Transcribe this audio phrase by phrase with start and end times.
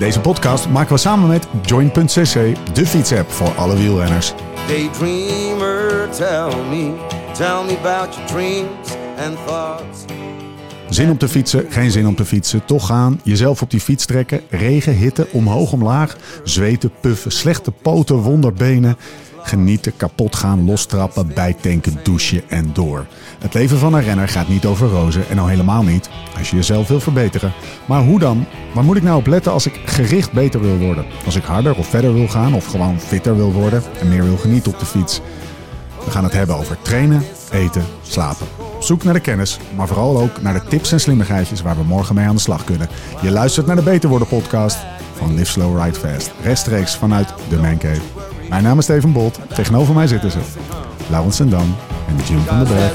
[0.00, 4.34] Deze podcast maken we samen met Join.cc, de fietsapp voor alle wielrenners.
[4.66, 6.92] Daydreamer, tell me,
[7.32, 8.88] tell me about your dreams
[9.18, 10.04] and thoughts.
[10.88, 14.06] Zin om te fietsen, geen zin om te fietsen, toch gaan, jezelf op die fiets
[14.06, 18.96] trekken, regen, hitte, omhoog, omlaag, zweten, puffen, slechte poten, wonderbenen.
[19.50, 23.06] Genieten, kapot gaan, lostrappen, bijtanken, douchen en door.
[23.38, 26.56] Het leven van een renner gaat niet over rozen en al helemaal niet als je
[26.56, 27.52] jezelf wil verbeteren.
[27.86, 28.46] Maar hoe dan?
[28.74, 31.04] Waar moet ik nou op letten als ik gericht beter wil worden?
[31.24, 34.36] Als ik harder of verder wil gaan of gewoon fitter wil worden en meer wil
[34.36, 35.20] genieten op de fiets?
[36.04, 38.46] We gaan het hebben over trainen, eten, slapen.
[38.80, 42.14] Zoek naar de kennis, maar vooral ook naar de tips en slimmigheidjes waar we morgen
[42.14, 42.88] mee aan de slag kunnen.
[43.22, 44.78] Je luistert naar de Beter Worden podcast
[45.16, 46.30] van Live Slow Ride Fast.
[46.42, 48.19] Rechtstreeks vanuit de Mancave.
[48.50, 49.38] Mijn naam is Steven Bolt.
[49.54, 50.38] Tegenover mij zitten ze.
[51.10, 51.74] Laurens Sendam
[52.08, 52.92] en Jim van den Berg.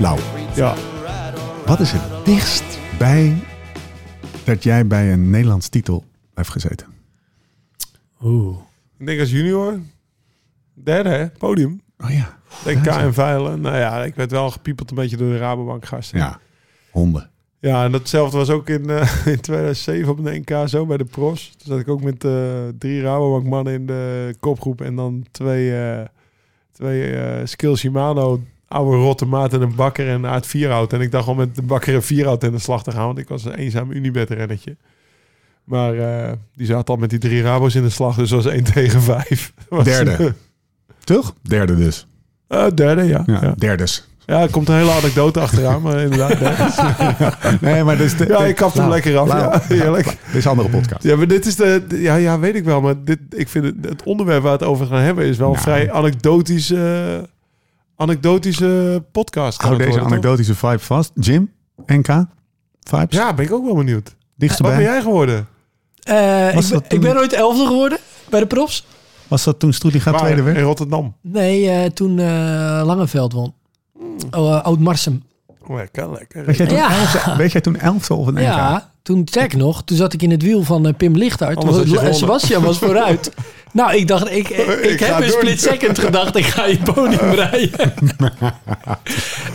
[0.00, 0.18] Lau,
[0.54, 0.74] Ja.
[1.66, 3.36] wat is het dichtst bij
[4.44, 6.95] dat jij bij een Nederlands titel heeft gezeten?
[8.22, 8.56] Oeh.
[8.98, 9.80] Ik denk als junior.
[10.74, 11.28] Derde, hè?
[11.28, 11.80] Podium.
[11.98, 12.38] Oh ja.
[12.64, 13.60] Denk K en Veilen.
[13.60, 16.18] Nou ja, ik werd wel gepiepeld een beetje door de Rabobank gasten.
[16.18, 16.40] Ja,
[16.90, 17.30] honden.
[17.58, 21.04] Ja, en datzelfde was ook in, eh, in 2007 op de NK zo bij de
[21.04, 21.54] pros.
[21.56, 22.32] Toen zat ik ook met eh,
[22.78, 24.80] drie Rabobank mannen in de kopgroep.
[24.80, 26.04] En dan twee, eh
[26.72, 30.92] twee Skill Shimano, oude rotte maat en een bakker en Aard Vierhout.
[30.92, 33.06] En ik dacht al met de bakker en Vierhout in de slag te gaan.
[33.06, 34.76] Want ik was een eenzaam Unibet rennetje.
[35.66, 38.16] Maar eh, die zat al met die drie Rabo's in de slag.
[38.16, 39.52] Dus dat was 1 tegen 5.
[39.68, 40.34] Was, Derde.
[41.04, 41.34] Toch?
[41.42, 42.06] Derde dus.
[42.48, 43.22] Eh, derde, ja.
[43.26, 43.54] Ja, ja.
[43.56, 44.08] derdes.
[44.26, 46.38] Ja, er komt een hele anekdote achteraan, maar inderdaad.
[47.60, 49.28] Nee, maar dus de, Ja, ik kap hem Lau, lekker af.
[49.28, 50.04] Ja, heerlijk.
[50.04, 51.02] Dit is een andere podcast.
[51.02, 51.84] Ja, maar dit is de...
[51.88, 52.80] Ja, ja weet ik wel.
[52.80, 55.24] Maar dit, ik vind het, het onderwerp waar we het over gaan hebben...
[55.24, 55.64] is wel een Nou.
[55.64, 57.28] vrij anekdotische,
[57.96, 59.62] anekdotische podcast.
[59.62, 61.12] Hou deze worden, anekdotische vibe vast.
[61.14, 61.50] Jim,
[61.86, 62.24] NK,
[62.82, 64.16] vibes, Ja, ben ik ook wel benieuwd.
[64.34, 65.46] dichtst Wat ben jij geworden?
[66.06, 68.86] Eh, ik, ben, toen- ik ben ooit elfde geworden bij de profs.
[69.28, 70.20] Was dat toen Stroetinga Waar?
[70.20, 70.58] tweede In werd?
[70.58, 71.14] Rotterdam.
[71.20, 73.54] Nee, eh, toen eh, Langeveld won.
[74.30, 75.22] Oh, eh, Oud-Marsum.
[75.66, 76.44] Oh, lekker, lekker.
[76.44, 76.90] Weet jij toen, Ja.
[76.98, 78.40] elfde, weet jij toen elfde of een NK?
[78.40, 79.82] Ja, toen sterk nog.
[79.84, 81.16] Toen zat ik in het wiel van Pim
[81.74, 82.14] had je En.
[82.14, 83.30] Sebastian was vooruit.
[83.76, 85.30] nou, ik dacht, ik, ik, heb een doen.
[85.30, 86.36] split second gedacht.
[86.36, 87.92] Ik ga je podium rijden.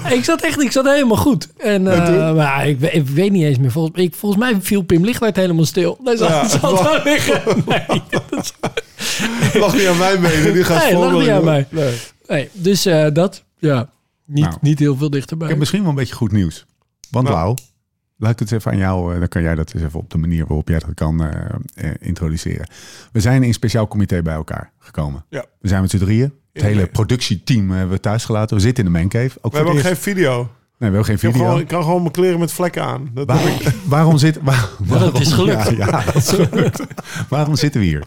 [0.09, 1.47] ik zat echt, ik zat helemaal goed.
[1.57, 3.71] En, eh, maar ik, ik weet niet eens meer.
[3.71, 5.99] Volgens, ik, volgens mij viel Pim Lichthart helemaal stil.
[6.03, 6.47] Hij zat, Ja.
[6.47, 7.41] zat daar liggen.
[7.65, 8.53] Nee, dat is-
[9.53, 10.51] Lach niet aan mij mee.
[10.51, 11.67] Die gaat Nee, lach niet aan mij.
[11.69, 11.93] Nee.
[12.27, 13.89] nee, dus eh, dat, ja.
[14.25, 14.57] Niet, Nou.
[14.61, 15.45] niet heel veel dichterbij.
[15.45, 16.65] Ik heb misschien wel een beetje goed nieuws.
[17.09, 17.38] Want Nou.
[17.39, 17.55] Lau,
[18.21, 20.17] laat ik het even aan jou, eh, dan kan jij dat eens even op de
[20.17, 21.45] manier waarop jij dat kan eh,
[21.75, 22.67] eh, introduceren.
[23.11, 25.25] We zijn in speciaal comité bij elkaar gekomen.
[25.29, 25.45] Ja.
[25.59, 26.33] We zijn met z'n drieën.
[26.53, 28.55] Het Ja, hele productieteam hebben we thuis gelaten.
[28.55, 29.37] We zitten in de mancave.
[29.41, 30.35] Ook We hebben ook geen video.
[30.37, 30.45] Nee,
[30.77, 31.37] we hebben geen Ik, video.
[31.45, 33.09] gewoon, ik kan gewoon mijn kleren met vlekken aan.
[33.13, 33.71] Dat Waarom, ik.
[33.95, 34.39] waarom zit...
[34.41, 35.69] Waar, waarom, is gelukt.
[35.69, 36.83] Ja, ja, dat is gelukt.
[37.29, 38.03] waarom zitten we hier?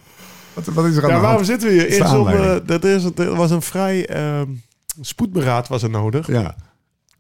[0.55, 1.47] Wat, wat is er aan Ja, de waarom hand?
[1.47, 1.89] zitten we hier?
[1.89, 4.47] Is eh, dat is, er was een vrij ehm,
[5.01, 6.27] spoedberaad was er nodig.
[6.27, 6.55] Ja,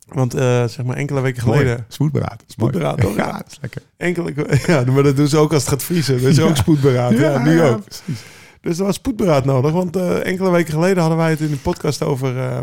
[0.08, 1.66] Want eh, zeg maar enkele weken geleden...
[1.66, 1.84] mooi.
[1.88, 2.42] Spoedberaad.
[2.46, 3.16] Spoedberaad, toch?
[3.24, 3.82] Ja, dat is lekker.
[3.96, 4.32] Enkele,
[4.66, 6.22] ja, maar dat doen ze ook als het gaat vriezen.
[6.22, 7.12] Dat is ook spoedberaad.
[7.18, 7.84] Ja, nu ook.
[7.84, 8.24] precies.
[8.60, 9.72] Dus er was spoedberaad nodig.
[9.72, 12.60] Want eh, enkele weken geleden hadden wij het in de podcast over, eh,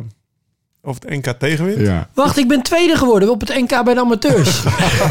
[0.82, 1.80] over het NK tegenwind.
[1.80, 2.10] Ja.
[2.14, 4.64] Wacht, ik ben tweede geworden op het NK bij de amateurs.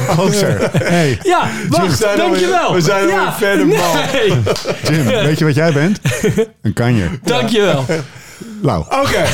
[0.09, 0.71] Gozer.
[0.73, 2.75] Hey, Ja, wacht, zijn dankjewel.
[2.75, 3.79] we zijn alweer ja, verder, man.
[4.12, 4.43] Nee,
[4.83, 6.01] Jim, weet je wat jij bent?
[6.62, 7.19] Een kanjer.
[7.23, 7.85] dankjewel.
[8.62, 8.85] Lau.
[8.85, 9.25] Oké.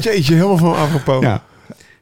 [0.00, 1.28] Jeetje, helemaal van me afgepoten.
[1.28, 1.42] Ja.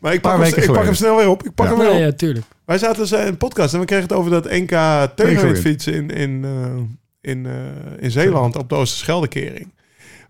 [0.04, 1.42] Maar ik pak, hem, ik pak hem snel weer op.
[1.44, 1.72] Ik pak Ja.
[1.72, 1.98] hem weer op.
[1.98, 2.46] ja, tuurlijk.
[2.64, 4.70] Wij zaten dus eh, in een podcast en we kregen het over dat NK
[5.16, 7.52] tegenwind fietsen in, in, eh, in, eh,
[7.98, 9.72] in Zeeland op de Oosterscheldekering.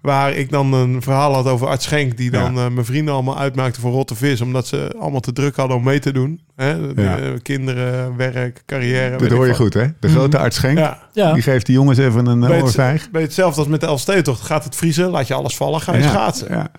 [0.01, 2.69] Waar ik dan een verhaal had over Art Schenk, die dan Ja.
[2.69, 5.99] mijn vrienden allemaal uitmaakte voor rotte vis, omdat ze allemaal te druk hadden om mee
[5.99, 6.41] te doen.
[6.57, 6.95] Hè?
[6.95, 7.19] De- Ja.
[7.43, 9.11] kinderen, werk, carrière.
[9.11, 9.87] weet Dat hoor je goed, hè?
[10.01, 10.79] De grote arts Schenk.
[10.79, 10.99] Ja.
[11.13, 11.33] Ja.
[11.33, 13.11] Die geeft die jongens even een oorvijg.
[13.11, 14.41] bij hetzelfde als met de Elfstedentocht.
[14.43, 16.71] Gaat het vriezen, laat je alles vallen, ga je Ja, schaatsen.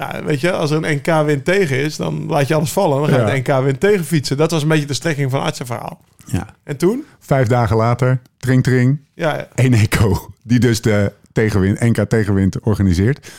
[0.00, 0.24] Ja.
[0.24, 2.98] Weet je, als er een NK-wind tegen is, dan laat je alles vallen.
[2.98, 3.28] Dan ga je Ja.
[3.34, 4.36] het NK-wind tegen fietsen.
[4.36, 6.00] Dat was een beetje de strekking van Artsen verhaal.
[6.26, 6.46] ja.
[6.64, 7.04] En toen?
[7.18, 10.30] Vijf dagen later, tring tring, Ja, één eco.
[10.42, 13.30] Die dus de tegenwind, NK tegenwind organiseert.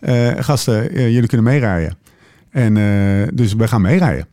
[0.00, 1.96] Eh, gasten, eh, jullie kunnen meerijden.
[2.50, 4.26] En eh, dus we gaan meerijden.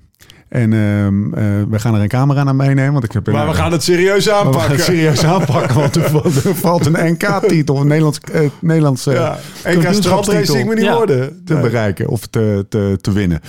[0.53, 2.91] En ehm, eh, we gaan er een camera naar meenemen.
[2.91, 4.75] Want ik heb maar we gaan het serieus Maar we gaan aanpakken.
[4.75, 9.13] het serieus aanpakken, want er, valt- er valt een NK-titel, een Nederlands, eh, Nederlands eh,
[9.13, 10.93] Ja, NK kampioenschapstitel strandracing moet niet Ja.
[10.95, 11.41] worden.
[11.45, 11.61] te Nee.
[11.61, 13.39] bereiken of te, te, te winnen.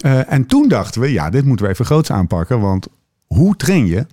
[0.00, 2.86] Eh, en toen dachten we, ja, dit moeten we even groots aanpakken, want
[3.26, 4.06] hoe train je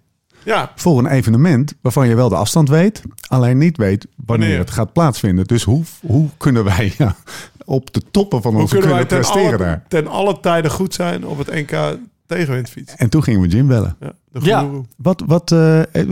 [0.43, 4.59] Ja, voor een evenement waarvan je wel de afstand weet, alleen niet weet wanneer, Wanneer.
[4.59, 5.45] het gaat plaatsvinden.
[5.45, 7.15] Dus hoe, hoe kunnen wij ja,
[7.65, 9.83] op de toppen van hoe onze kunnen kunnen, wij ten presteren alle, daar?
[9.87, 12.93] ten alle tijden goed zijn op het NK tegenwindfiets?
[12.95, 13.95] En toen gingen we Jim bellen.
[13.99, 14.11] Ja,
[14.41, 14.65] Ja.
[14.97, 15.85] Wat, wat eh, eh,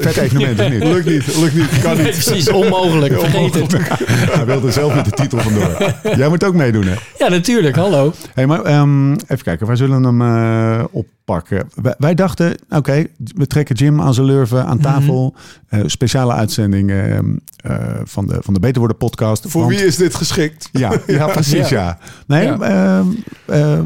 [0.00, 0.82] vet evenement of niet?
[0.94, 2.12] Lukt niet, lukt niet, kan Nee, niet.
[2.24, 3.18] precies, onmogelijk.
[3.20, 3.88] Vergeet het.
[4.08, 5.94] Hij wilde zelf met de titel vandoor.
[6.16, 6.94] Jij moet ook meedoen, hè?
[7.18, 7.76] Ja, natuurlijk.
[7.76, 8.12] Hallo.
[8.34, 11.68] Hey, maar ehm, even kijken, wij zullen hem eh, oppakken.
[11.82, 13.06] Wij, wij dachten, oké,
[13.36, 15.34] we trekken Jim aan zijn lurven aan tafel.
[15.68, 17.24] Eh, speciale uitzending ehm,
[17.56, 19.44] eh, van, de, van de Beter Worden podcast.
[19.48, 20.68] Voor Want- wie is dit geschikt?
[20.72, 21.98] Ja, ja precies, ja.
[22.26, 22.58] Nee, Ja.
[22.60, 23.06] ehm,
[23.46, 23.84] ehm,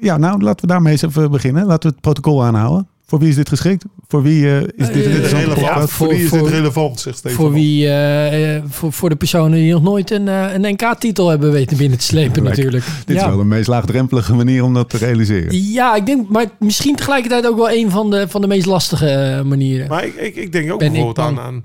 [0.00, 1.66] ja, nou, laten we daarmee eens even beginnen.
[1.66, 2.88] Laten we het protocol aanhouden.
[3.08, 3.84] Voor wie is dit geschikt?
[4.08, 5.90] Voor wie eh, is dit Eh, een Dit is interessante relevant.
[5.90, 7.36] voor, wie is voor- dit relevant, zegt Steven.
[7.36, 11.28] Voor wie, eh, eh, voor, voor de personen die nog nooit een, eh, een NK-titel
[11.28, 12.84] hebben weten binnen te slepen natuurlijk.
[13.04, 15.70] Dit is wel de meest laagdrempelige manier om dat te realiseren.
[15.72, 19.08] ja, ik denk, maar misschien tegelijkertijd ook wel een van de, van de meest lastige
[19.10, 19.88] eh, manieren.
[19.88, 21.64] Maar, Maar ik, ik, ik denk ook Ben ik bijvoorbeeld aan, aan...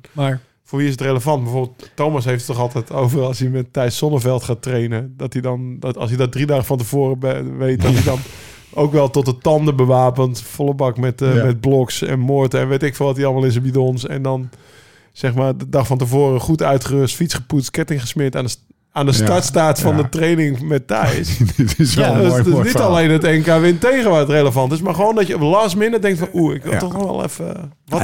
[0.71, 1.43] Voor wie is het relevant?
[1.43, 5.13] Bijvoorbeeld, Thomas heeft het toch altijd over als hij met Thijs Sonneveld gaat trainen.
[5.17, 8.19] Dat hij dan, dat als hij dat drie dagen van tevoren weet, dat hij dan
[8.83, 11.43] ook wel tot de tanden bewapend, volle bak met, eh, Ja.
[11.43, 14.07] met bloks en moord en weet ik veel wat hij allemaal in zijn bidons.
[14.07, 14.49] En dan
[15.11, 18.55] zeg maar de dag van tevoren goed uitgerust, fiets gepoetst, ketting gesmeerd aan de,
[18.91, 21.37] aan de start staat van de training met Thijs.
[21.57, 22.89] dit is wel Ja, een dus mooi, het is mooi niet verhaal.
[22.89, 25.99] alleen het NK win tegen het relevant is, maar gewoon dat je op last minute
[25.99, 27.71] denkt van oeh, ik wil toch nog wel even...
[27.85, 28.01] Wat,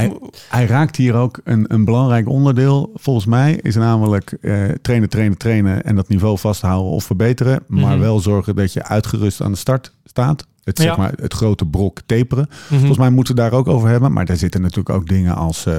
[0.48, 2.90] Hij- raakt hier ook een, een belangrijk onderdeel.
[2.94, 7.60] Volgens mij is namelijk eh, trainen, trainen, trainen en dat niveau vasthouden of verbeteren.
[7.66, 8.00] Maar Mhm.
[8.00, 10.46] wel zorgen dat je uitgerust aan de start staat.
[10.64, 12.46] Het, zeg maar, het grote brok taperen.
[12.48, 12.78] Mhm.
[12.78, 14.12] Volgens mij moeten we daar ook over hebben.
[14.12, 15.66] Maar daar zitten natuurlijk ook dingen als...
[15.66, 15.76] eh,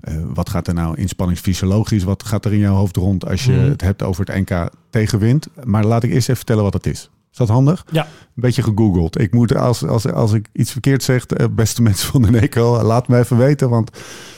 [0.00, 2.02] eh, wat gaat er nou inspanningsfysiologisch?
[2.04, 3.68] Wat gaat er in jouw hoofd rond als je Mhm.
[3.68, 5.46] het hebt over het NK tegenwind?
[5.64, 7.10] Maar laat ik eerst even vertellen wat het is.
[7.32, 7.84] Is dat handig?
[7.90, 8.02] Ja.
[8.04, 9.20] Een beetje gegoogeld.
[9.20, 12.82] Ik moet, als, als, als ik iets verkeerd zeg, eh, beste mensen van de NECO,
[12.82, 13.68] laat me even weten.
[13.70, 13.90] Want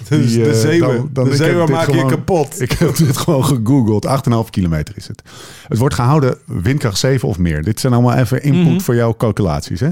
[0.08, 2.60] Dus die, de eh, zeeuwen, dan- de zeeuwen maak je kapot.
[2.62, 4.06] ik heb dit gewoon gegoogeld.
[4.06, 5.22] 8,5 kilometer is het.
[5.68, 7.62] Het wordt gehouden windkracht 7 of meer.
[7.62, 8.80] Dit zijn allemaal even input Mhm.
[8.80, 9.80] voor jouw calculaties.
[9.80, 9.88] Hè?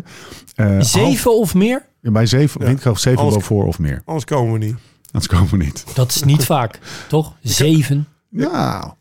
[0.55, 1.87] Half- Zeven of meer?
[2.01, 2.67] bij 7, Ja.
[2.67, 4.03] windkracht 7 Alles- boven of meer.
[4.05, 4.75] Anders komen we niet.
[5.13, 5.85] Anders komen we niet.
[5.95, 6.79] Dat is niet vaak,
[7.09, 7.33] toch?
[7.43, 8.07] Zeven.
[8.31, 8.95] Ja,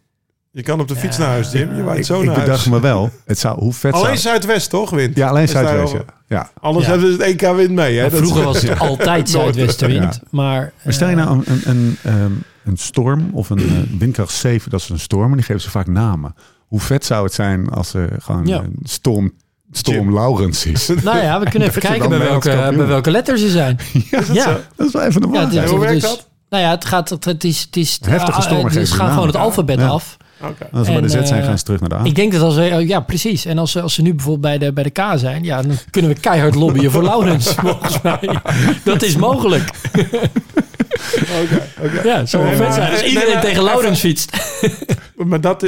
[0.51, 1.75] Je kan op de fiets naar huis, Jim.
[1.75, 2.65] Je waait ik, zo ik naar bedacht huis.
[2.69, 3.09] me wel.
[3.25, 4.17] Het zou, hoe vet Alleen zou...
[4.17, 5.15] Zuidwest, toch, wint?
[5.15, 5.93] Ja, alleen Is Zuidwest.
[5.93, 6.03] Ja.
[6.27, 6.51] ja.
[6.61, 6.91] Anders Ja.
[6.91, 8.09] hebben ze het EK wint mee, hè?
[8.09, 10.19] Dat vroeger was het altijd zuidwestenwind.
[10.29, 12.31] Maar, Maar stel je eh, nou een, een, een, ehm,
[12.63, 15.29] een storm of een eh, windkracht 7, dat is een storm.
[15.29, 16.35] En die geven ze vaak namen.
[16.67, 18.57] Hoe vet zou het zijn als er gewoon Ja.
[18.59, 19.33] een storm,
[19.77, 20.13] storm.
[20.13, 20.87] Laurens is?
[21.03, 23.79] Nou ja, we kunnen even Dat kijken bij welke, bij welke letters ze zijn.
[24.11, 26.27] ja, Ja, dat is wel even een ja, is- hoe werkt is- dat?
[26.49, 28.93] Nou ja, het gaat, het, het is, het is, Heftige ah, stormen ah, geven Ze
[28.93, 29.87] de gaan gewoon het alfabet Ja.
[29.87, 30.17] af.
[30.41, 30.67] Oké.
[30.71, 32.03] Als we bij de En, Z zijn, eh, gaan ze terug naar de A.
[32.03, 33.45] Ik denk dat als we, oh, ja precies.
[33.45, 35.77] En als, ze- als ze nu bijvoorbeeld bij de, bij de K zijn, ja, dan
[35.89, 38.39] kunnen we keihard lobbyen voor Laurens, volgens mij.
[38.83, 39.69] Dat is mogelijk.
[41.43, 42.01] Oké, oké.
[42.07, 43.05] Ja, zou wel Nee, vet zijn.
[43.05, 44.31] Iedereen tegen Laurens fietst.
[45.25, 45.67] Maar dat,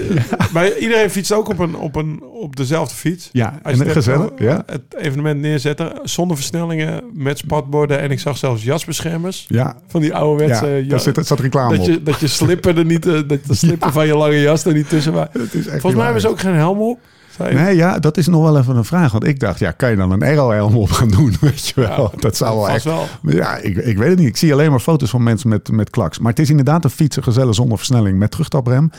[0.54, 3.30] maar iedereen fietst ook op, een, op, een, op dezelfde fiets.
[3.32, 4.32] Ja, Als en je het hebt gezellig.
[4.32, 8.00] over Ja, Het evenement neerzetten zonder versnellingen, met spatborden.
[8.00, 9.46] En ik zag zelfs jasbeschermers.
[9.48, 11.04] ja, Van die ouderwetse ja jas.
[11.04, 11.94] daar zit, zat reclame dat, op.
[11.94, 14.74] je, dat je slipper er niet, eh, dat de slipper van je lange jas er
[14.74, 15.32] niet tussen echt
[15.70, 17.00] Volgens mij hebben ze ook geen helm op.
[17.40, 19.12] Nee, ja, dat is nog wel even een vraag.
[19.12, 21.36] Want ik dacht, ja, kan je dan een aero-helm op gaan doen?
[21.42, 22.84] Weet je wel, dat zou wel echt...
[22.84, 23.08] wel.
[23.22, 24.28] Ja, ik, ik weet het niet.
[24.28, 26.20] Ik zie alleen maar foto's van mensen met, met klaks.
[26.20, 28.92] Maar het is inderdaad een fietsen gezellig zonder versnelling met terugtaprem.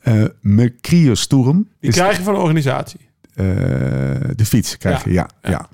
[0.00, 3.00] Eh Mercurius Sturm Die is krijg je van de organisatie.
[3.34, 3.44] eh,
[4.34, 4.76] de fiets.
[4.76, 5.28] Krijg je, ja.
[5.42, 5.50] ja.
[5.50, 5.68] ja.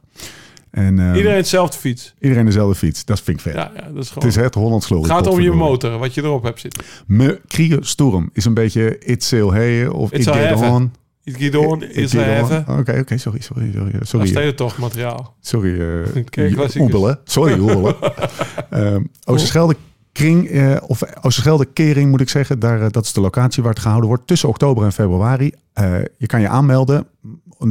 [0.71, 2.15] En, ehm, Iedereen hetzelfde fiets.
[2.21, 3.05] iedereen dezelfde fiets.
[3.05, 3.55] Dat vind ik vet.
[3.55, 4.29] Ja, ja, dat is Het gewoon...
[4.29, 5.05] is het Hollands glorie.
[5.07, 6.85] Het gaat om je motor, wat je erop hebt zitten.
[7.07, 10.55] Mercurius Sturm is een beetje It's Sail Hey of It It Get.
[10.57, 10.93] On.
[11.25, 12.29] Iets Gidon, iets Get On.
[12.29, 12.65] heffen.
[12.79, 13.93] Oké, oké, sorry, sorry, sorry.
[13.93, 15.37] Dat Sorry, is stedentocht materiaal.
[15.41, 16.81] sorry eh.
[16.83, 17.19] Oebelen.
[17.25, 17.97] Sorry, Oebelen.
[18.71, 19.77] Ehm Oosterschelde
[20.13, 22.59] Kring, eh, of Oosterschelde Kering moet ik zeggen.
[22.59, 24.27] Daar, eh, dat is de locatie waar het gehouden wordt.
[24.27, 25.53] Tussen oktober en februari.
[25.73, 27.07] Eh, je kan je aanmelden.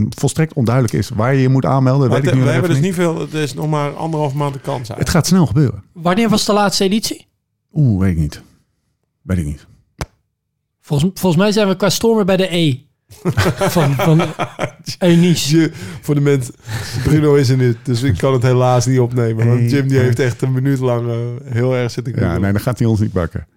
[0.10, 2.10] Volstrekt onduidelijk is waar je je moet aanmelden.
[2.10, 4.54] Weet ik nu we hebben even dus niet veel, het is nog maar anderhalf maand
[4.54, 4.88] de kans.
[4.88, 5.84] Het gaat snel gebeuren.
[5.94, 7.28] Wanneer was de laatste editie?
[7.74, 8.42] Oeh, weet ik niet.
[9.22, 9.68] Weet ik niet.
[10.82, 12.78] Volgens, volgens mij zijn we qua stormen bij de E.
[13.76, 14.22] van van
[15.00, 15.58] Eunice.
[15.58, 16.54] Je, voor de mensen,
[17.04, 19.48] Bruno is er niet, dus ik kan het helaas niet opnemen.
[19.48, 22.62] Want Jim die heeft echt een minuut lang eh, heel erg zitten Ja, nee, dan
[22.62, 23.48] gaat hij ons niet bakken.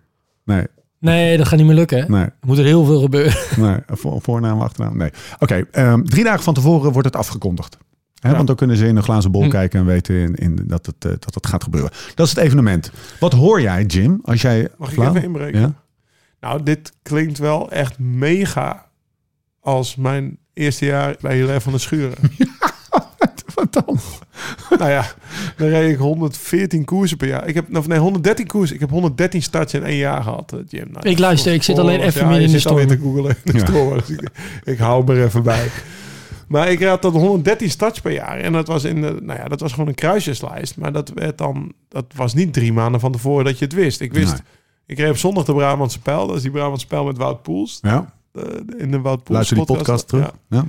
[0.44, 0.66] Nee,
[1.00, 1.98] Nee, dat gaat niet meer lukken.
[1.98, 2.08] hè?
[2.08, 3.34] nee, Er moet er heel veel gebeuren.
[3.56, 3.76] nee.
[3.86, 5.10] Voor, voornaam, achternaam, nee.
[5.38, 7.78] Oké, ehm, drie dagen van tevoren wordt het afgekondigd.
[8.20, 8.34] Hè, Ja.
[8.34, 9.48] Want dan kunnen ze in een glazen bol Hm.
[9.48, 11.90] kijken en weten in, in, dat, het, eh, dat het gaat gebeuren.
[12.14, 12.90] Dat is het evenement.
[13.20, 14.68] Wat hoor jij, Jim, als jij...
[14.78, 15.60] Mag ik even inbreken?
[15.60, 15.74] Ja?
[16.40, 18.83] Nou, dit klinkt wel echt mega
[19.64, 22.16] als mijn eerste jaar bij Hilaire van de Schuren.
[23.54, 23.98] Wat dan?
[24.78, 25.06] nou ja,
[25.56, 27.46] Dan reed ik 114 koersen per jaar.
[27.48, 28.74] Ik heb, of nee, 113 koersen.
[28.74, 30.88] Ik heb 113 starts in één jaar gehad, eh, Jim.
[30.92, 32.86] Nou, Ik luister, ik zit alleen even ja, meer in de storm.
[32.86, 33.66] te googlen in de Ja.
[33.66, 33.98] storm.
[33.98, 34.28] Dus ik,
[34.64, 35.68] ik hou me er even bij.
[36.48, 38.38] Maar ik had dan 113 starts per jaar.
[38.38, 40.76] En dat was, in de, nou ja, dat was gewoon een kruisjeslijst.
[40.76, 44.00] Maar dat, werd dan, dat was niet drie maanden van tevoren dat je het wist.
[44.00, 44.40] Ik wist, Nee.
[44.86, 46.26] ik reed op zondag de Brabantse Pijl.
[46.26, 47.78] Dat is die Brabantse Pijl met Wout Poels.
[47.82, 48.12] Ja,
[48.76, 50.32] in de Wout Poels luister die podcast terug.
[50.48, 50.56] Ja.
[50.56, 50.66] Ja.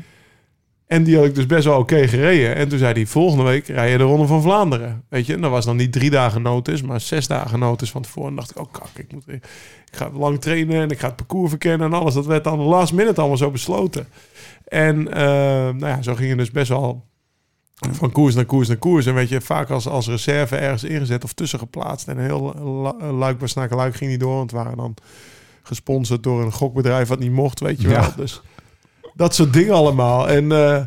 [0.88, 2.56] En die had ik dus best wel oké gereden.
[2.56, 5.04] En toen zei hij, volgende week rij je de Ronde van Vlaanderen.
[5.10, 8.02] Weet je, en dat was dan niet drie dagen notice, maar zes dagen notice van
[8.02, 8.30] tevoren.
[8.30, 9.44] En dacht ik, oh kak, ik, moet, ik
[9.92, 12.14] ga lang trainen en ik ga het parcours verkennen en alles.
[12.14, 14.08] Dat werd dan last minute allemaal zo besloten.
[14.68, 15.24] En eh,
[15.64, 17.04] nou ja, zo ging het dus best wel
[17.92, 19.06] van koers naar koers naar koers.
[19.06, 22.08] En weet je, vaak als, als reserve ergens ingezet of tussen geplaatst.
[22.08, 24.96] En heel lu- luik bij luik ging niet door, want het waren dan
[25.68, 28.00] gesponsord door een gokbedrijf wat niet mocht, weet je Ja.
[28.02, 28.12] wel.
[28.18, 28.42] Dus
[29.16, 30.30] dat soort dingen allemaal.
[30.30, 30.82] En, eh,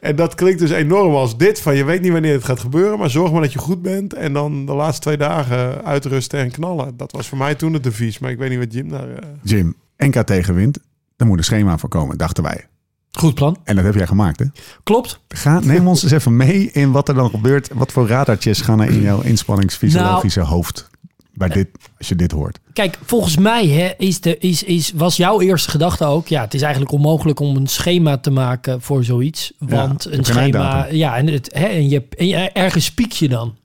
[0.00, 1.60] en dat klinkt dus enorm als dit.
[1.60, 4.14] Van je weet niet wanneer het gaat gebeuren, maar zorg maar dat je goed bent.
[4.14, 6.96] En dan de laatste twee dagen uitrusten en knallen.
[6.96, 8.18] Dat was voor mij toen het devies.
[8.18, 9.08] Maar ik weet niet wat Jim daar...
[9.08, 10.78] eh, Jim, NK tegenwind.
[11.16, 12.66] Daar moet een schema voor komen, dachten wij.
[13.12, 13.56] Goed plan.
[13.64, 14.46] En dat heb jij gemaakt, hè?
[14.82, 15.20] Klopt.
[15.28, 17.70] Ga, neem ons eens even mee in wat er dan gebeurt.
[17.74, 20.90] Wat voor radartjes gaan er in jouw inspanningsfysiologische Nou, hoofd?
[21.34, 22.58] Bij dit, als je dit hoort.
[22.72, 26.28] Kijk, volgens mij hè, is de, is, is, was jouw eerste gedachte ook...
[26.28, 29.52] ja, het is eigenlijk onmogelijk om een schema te maken voor zoiets.
[29.58, 30.86] Want een schema...
[30.90, 33.56] Ja, en, het, hè, en, je, en je- ergens piek je dan.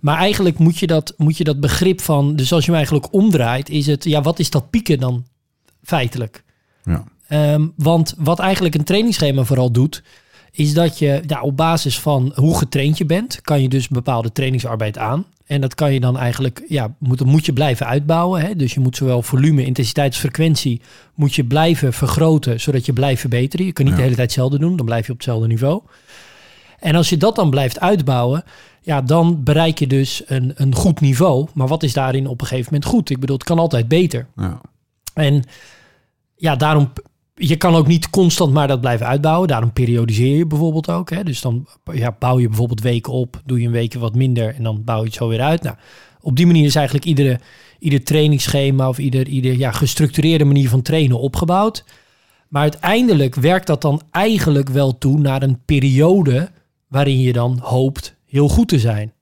[0.00, 2.36] Maar eigenlijk moet je, dat, moet je dat begrip van...
[2.36, 4.04] dus als je hem eigenlijk omdraait, is het...
[4.04, 5.24] ja, wat is dat pieken dan
[5.82, 6.44] feitelijk?
[6.84, 7.04] Ja.
[7.28, 10.02] Ehm, want wat eigenlijk een trainingsschema vooral doet,
[10.52, 14.32] is dat je ja, op basis van hoe getraind je bent, kan je dus bepaalde
[14.32, 15.24] trainingsarbeid aan.
[15.46, 18.40] En dat kan je dan eigenlijk, ja, moet, moet je blijven uitbouwen.
[18.40, 18.56] Hè?
[18.56, 20.80] Dus je moet zowel volume, intensiteit als frequentie
[21.14, 23.66] moet je blijven vergroten, zodat je blijft verbeteren.
[23.66, 24.02] Je kunt niet Ja.
[24.02, 25.82] de hele tijd hetzelfde doen, dan blijf je op hetzelfde niveau.
[26.78, 28.44] En als je dat dan blijft uitbouwen,
[28.80, 31.48] ja, dan bereik je dus een, een goed niveau.
[31.54, 33.10] Maar wat is daarin op een gegeven moment goed?
[33.10, 34.26] Ik bedoel, het kan altijd beter.
[34.36, 34.60] Ja.
[35.14, 35.42] En
[36.36, 36.92] ja, daarom,
[37.38, 39.48] je kan ook niet constant maar dat blijven uitbouwen.
[39.48, 41.10] Daarom periodiseer je bijvoorbeeld ook.
[41.10, 41.24] Hè?
[41.24, 44.62] Dus dan ja, bouw je bijvoorbeeld weken op, doe je een week wat minder en
[44.62, 45.62] dan bouw je het zo weer uit.
[45.62, 45.76] Nou,
[46.20, 47.40] op die manier is eigenlijk iedere,
[47.78, 51.84] ieder trainingsschema of ieder, ieder ja, gestructureerde manier van trainen opgebouwd.
[52.48, 56.50] Maar uiteindelijk werkt dat dan eigenlijk wel toe naar een periode
[56.88, 59.12] waarin je dan hoopt heel goed te zijn.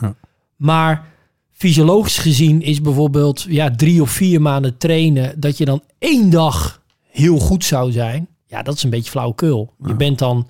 [0.00, 0.14] Ja.
[0.56, 1.06] Maar
[1.52, 6.79] fysiologisch gezien is bijvoorbeeld ja, drie of vier maanden trainen, dat je dan één dag
[7.10, 8.28] heel goed zou zijn.
[8.46, 9.74] Ja, dat is een beetje flauwekul.
[9.86, 10.48] Je bent dan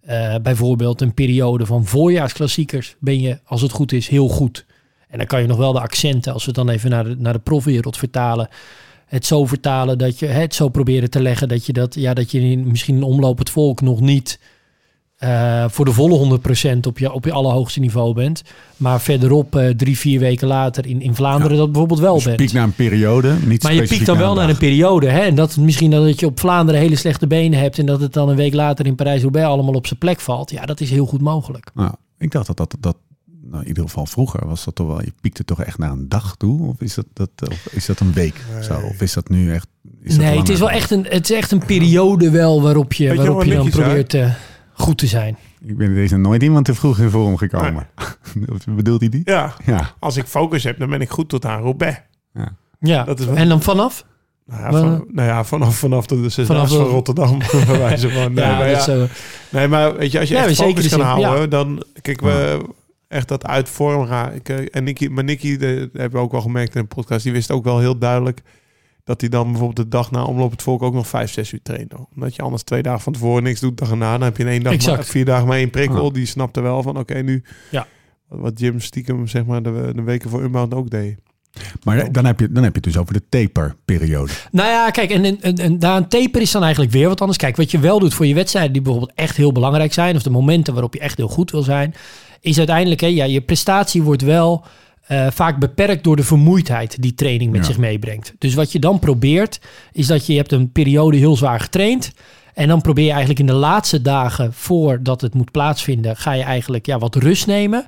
[0.00, 4.66] eh, bijvoorbeeld een periode van voorjaarsklassiekers, ben je, als het goed is, heel goed.
[5.08, 7.16] En dan kan je nog wel de accenten, als we het dan even naar de,
[7.18, 8.48] naar de profwereld vertalen,
[9.06, 12.30] het zo vertalen dat je het zo proberen te leggen dat je dat, ja, dat
[12.30, 14.38] je in, misschien omloop het volk nog niet
[15.20, 16.38] eh, voor de volle
[16.74, 18.42] 100% op je, op je allerhoogste niveau bent.
[18.76, 22.28] Maar verderop, eh, drie, vier weken later in, in Vlaanderen, dat bijvoorbeeld wel Dus je
[22.28, 22.40] bent.
[22.40, 25.08] piekt naar een periode, niet Maar je piekt dan wel naar een periode.
[25.08, 25.20] Hè?
[25.20, 27.78] En dat misschien dat je op Vlaanderen hele slechte benen hebt.
[27.78, 30.50] En dat het dan een week later in Parijs-Roubaix allemaal op zijn plek valt.
[30.50, 31.70] Ja, dat is heel goed mogelijk.
[31.74, 32.96] Nou, ik dacht dat dat, dat
[33.42, 36.08] nou, in ieder geval vroeger was dat toch wel, je piekte toch echt naar een
[36.08, 36.68] dag toe?
[36.68, 38.44] Of is dat, dat, of is dat een week?
[38.62, 38.74] Zo?
[38.74, 39.66] Of is dat nu echt...
[40.02, 42.92] Is dat nee, het is wel echt een, het is echt een periode wel waarop
[42.92, 44.34] je, je waarop wat je dan probeert eh,
[44.80, 45.36] goed te zijn.
[45.64, 47.86] Ik ben deze nooit iemand te vroeg in vorm gekomen.
[48.76, 49.20] Bedoelt hij die?
[49.24, 49.90] ja, Ja.
[49.98, 52.00] als ik focus heb, dan ben ik goed tot aan Roubaix.
[52.80, 54.04] Ja, Dat is wel- en dan vanaf?
[54.46, 57.42] Nou ja, van, nou ja vanaf, vanaf de zesdaagse Vanaf van Rotterdam.
[57.42, 57.68] van,
[58.34, 58.80] nee, ja, maar ja.
[58.80, 59.06] zo.
[59.50, 61.46] Nee, maar weet je, als je Ja, echt zeker focus kan zin, houden, ja.
[61.46, 61.82] dan...
[62.02, 62.60] Kijk, we
[63.08, 64.32] echt dat uit vorm gaan.
[64.32, 66.86] Ik, eh, en Nicky, maar Nicky, de- dat hebben we ook wel gemerkt in de
[66.86, 68.42] podcast, die wist ook wel heel duidelijk
[69.04, 71.62] dat hij dan bijvoorbeeld de dag na omloop het volk ook nog vijf, zes uur
[71.62, 72.06] trainde.
[72.14, 74.48] Omdat je anders twee dagen van tevoren niks doet, dag erna, dan heb je in
[74.48, 76.04] één dag, maar, vier dagen maar één prikkel.
[76.04, 76.10] Ja.
[76.10, 77.44] Die snapte wel van, oké, nu...
[77.70, 77.86] Ja.
[78.28, 81.18] Wat Jim stiekem, zeg maar, de, de weken voor Unbound ook deed.
[81.84, 84.32] Maar dan heb, je, dan heb je het dus over de taperperiode.
[84.50, 87.38] Nou ja, kijk, en, en, een taper is dan eigenlijk weer wat anders.
[87.38, 90.22] Kijk, wat je wel doet voor je wedstrijden die bijvoorbeeld echt heel belangrijk zijn, of
[90.22, 91.94] de momenten waarop je echt heel goed wil zijn,
[92.40, 94.64] is uiteindelijk, hè, ja, je prestatie wordt wel
[95.10, 97.66] eh, vaak beperkt door de vermoeidheid die training met Ja.
[97.66, 98.34] zich meebrengt.
[98.38, 99.60] Dus wat je dan probeert,
[99.92, 102.12] is dat je, je hebt een periode heel zwaar getraind.
[102.54, 106.42] En dan probeer je eigenlijk in de laatste dagen voordat het moet plaatsvinden, ga je
[106.42, 107.86] eigenlijk ja, wat rust nemen.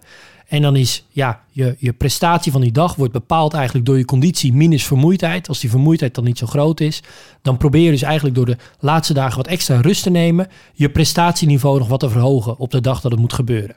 [0.49, 4.05] En dan is ja, je, je prestatie van die dag wordt bepaald eigenlijk door je
[4.05, 5.49] conditie minus vermoeidheid.
[5.49, 7.03] Als die vermoeidheid dan niet zo groot is,
[7.43, 10.91] dan probeer je dus eigenlijk door de laatste dagen wat extra rust te nemen, je
[10.91, 13.77] prestatieniveau nog wat te verhogen op de dag dat het moet gebeuren.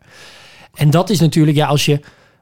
[0.73, 1.99] En dat is natuurlijk, ja, als je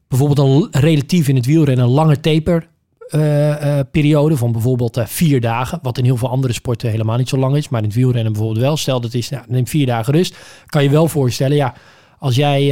[0.08, 2.68] bijvoorbeeld een relatief in het wielrennen een lange taper
[3.10, 7.18] eh, eh, periode van bijvoorbeeld eh, vier dagen, wat in heel veel andere sporten helemaal
[7.18, 8.78] niet zo lang is, maar in het wielrennen bijvoorbeeld wel.
[8.78, 11.74] Stel dat is, nou, neem vier dagen rust, kan je wel voorstellen, ja,
[12.20, 12.68] als jij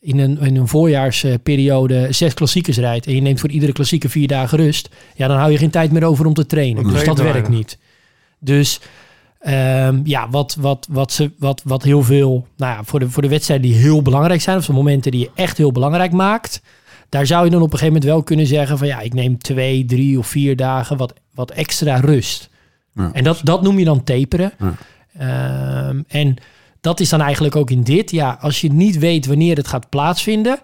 [0.00, 4.28] in een, in een voorjaarsperiode zes klassiekers rijdt en je neemt voor iedere klassieker vier
[4.28, 6.88] dagen rust, ja, dan hou je geen tijd meer over om te trainen.
[6.88, 7.78] Dus dat werkt niet.
[8.38, 8.80] Dus
[9.38, 13.22] ehm, ja, wat, wat, wat, ze, wat, wat heel veel, nou ja, voor de, voor
[13.22, 16.62] de wedstrijden die heel belangrijk zijn, of de momenten die je echt heel belangrijk maakt,
[17.08, 19.38] daar zou je dan op een gegeven moment wel kunnen zeggen van ja, ik neem
[19.38, 22.50] twee, drie of vier dagen wat, wat extra rust.
[22.94, 23.10] Ja.
[23.12, 24.52] En dat, dat noem je dan taperen.
[24.58, 24.74] Ja.
[25.18, 26.36] Ehm, en
[26.80, 28.10] dat is dan eigenlijk ook in dit.
[28.10, 30.58] Ja, als je niet weet wanneer het gaat plaatsvinden,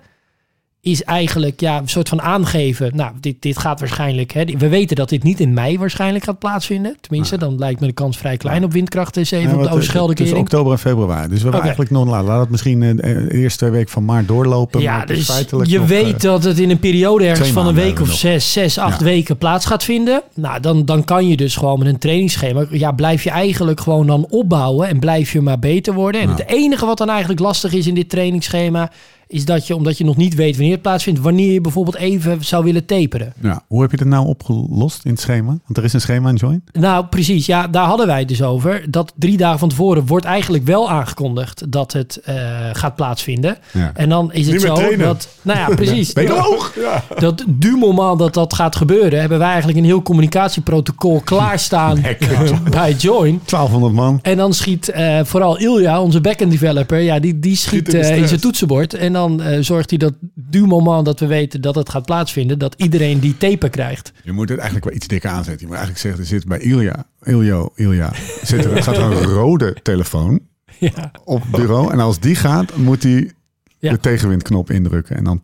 [0.85, 2.97] is eigenlijk ja, een soort van aangeven.
[2.97, 4.33] Nou, dit, dit gaat waarschijnlijk.
[4.33, 6.97] Hè, we weten dat dit niet in mei waarschijnlijk gaat plaatsvinden.
[7.01, 10.15] Tenminste, dan lijkt me de kans vrij klein op windkracht 7 Ja, op de tussen
[10.15, 10.37] kering.
[10.37, 11.29] oktober en februari.
[11.29, 12.25] Dus we hebben eigenlijk nog laat.
[12.25, 14.81] Laat het misschien eh, de eerste twee weken van maart doorlopen.
[14.81, 17.67] Ja, maar dus feitelijk je nog, weet eh, dat het in een periode ergens van
[17.67, 19.05] een week of zes, zes, acht Ja.
[19.05, 20.23] weken plaats gaat vinden.
[20.35, 24.07] Nou, dan, dan kan je dus gewoon met een trainingsschema, ja, blijf je eigenlijk gewoon
[24.07, 26.21] dan opbouwen en blijf je maar beter worden.
[26.21, 28.91] En het enige wat dan eigenlijk lastig is in dit trainingsschema,
[29.35, 32.45] is dat je, omdat je nog niet weet wanneer het plaatsvindt, wanneer je bijvoorbeeld even
[32.45, 33.33] zou willen taperen.
[33.43, 33.63] ja.
[33.69, 35.47] Hoe heb je dat nou opgelost in het schema?
[35.49, 36.65] Want er is een schema in Join.
[36.73, 37.47] Nou, precies.
[37.47, 38.91] Ja, daar hadden wij het dus over.
[38.91, 42.35] Dat drie dagen van tevoren wordt eigenlijk wel aangekondigd dat het eh,
[42.73, 43.57] gaat plaatsvinden.
[43.73, 43.91] Ja.
[43.95, 45.07] En dan is het zo trainen.
[45.07, 46.13] dat, nou ja, precies.
[46.13, 46.71] Ben je?
[46.81, 47.05] Ja.
[47.19, 52.01] dat du moment dat dat gaat gebeuren, hebben wij eigenlijk een heel communicatieprotocol klaarstaan
[52.71, 53.41] bij Join.
[53.45, 54.19] 1200 man.
[54.23, 58.07] En dan schiet eh, vooral Ilja, onze backend developer, ja, die, die schiet in de
[58.07, 58.95] eh, in zijn toetsenbord.
[58.95, 62.59] En dan eh, zorgt hij dat du moment dat we weten dat het gaat plaatsvinden,
[62.59, 64.13] dat iedereen die taper krijgt.
[64.23, 65.61] Je moet het eigenlijk wel iets dikker aanzetten.
[65.61, 68.13] Je moet eigenlijk zeggen, er zit bij Ilja, Iljo, Ilja,
[68.43, 70.41] zit er, staat er een rode telefoon
[70.79, 71.93] Ja, op het bureau.
[71.93, 73.33] En als die gaat, moet hij
[73.79, 73.91] Ja.
[73.91, 75.17] de tegenwindknop indrukken.
[75.17, 75.43] En dan,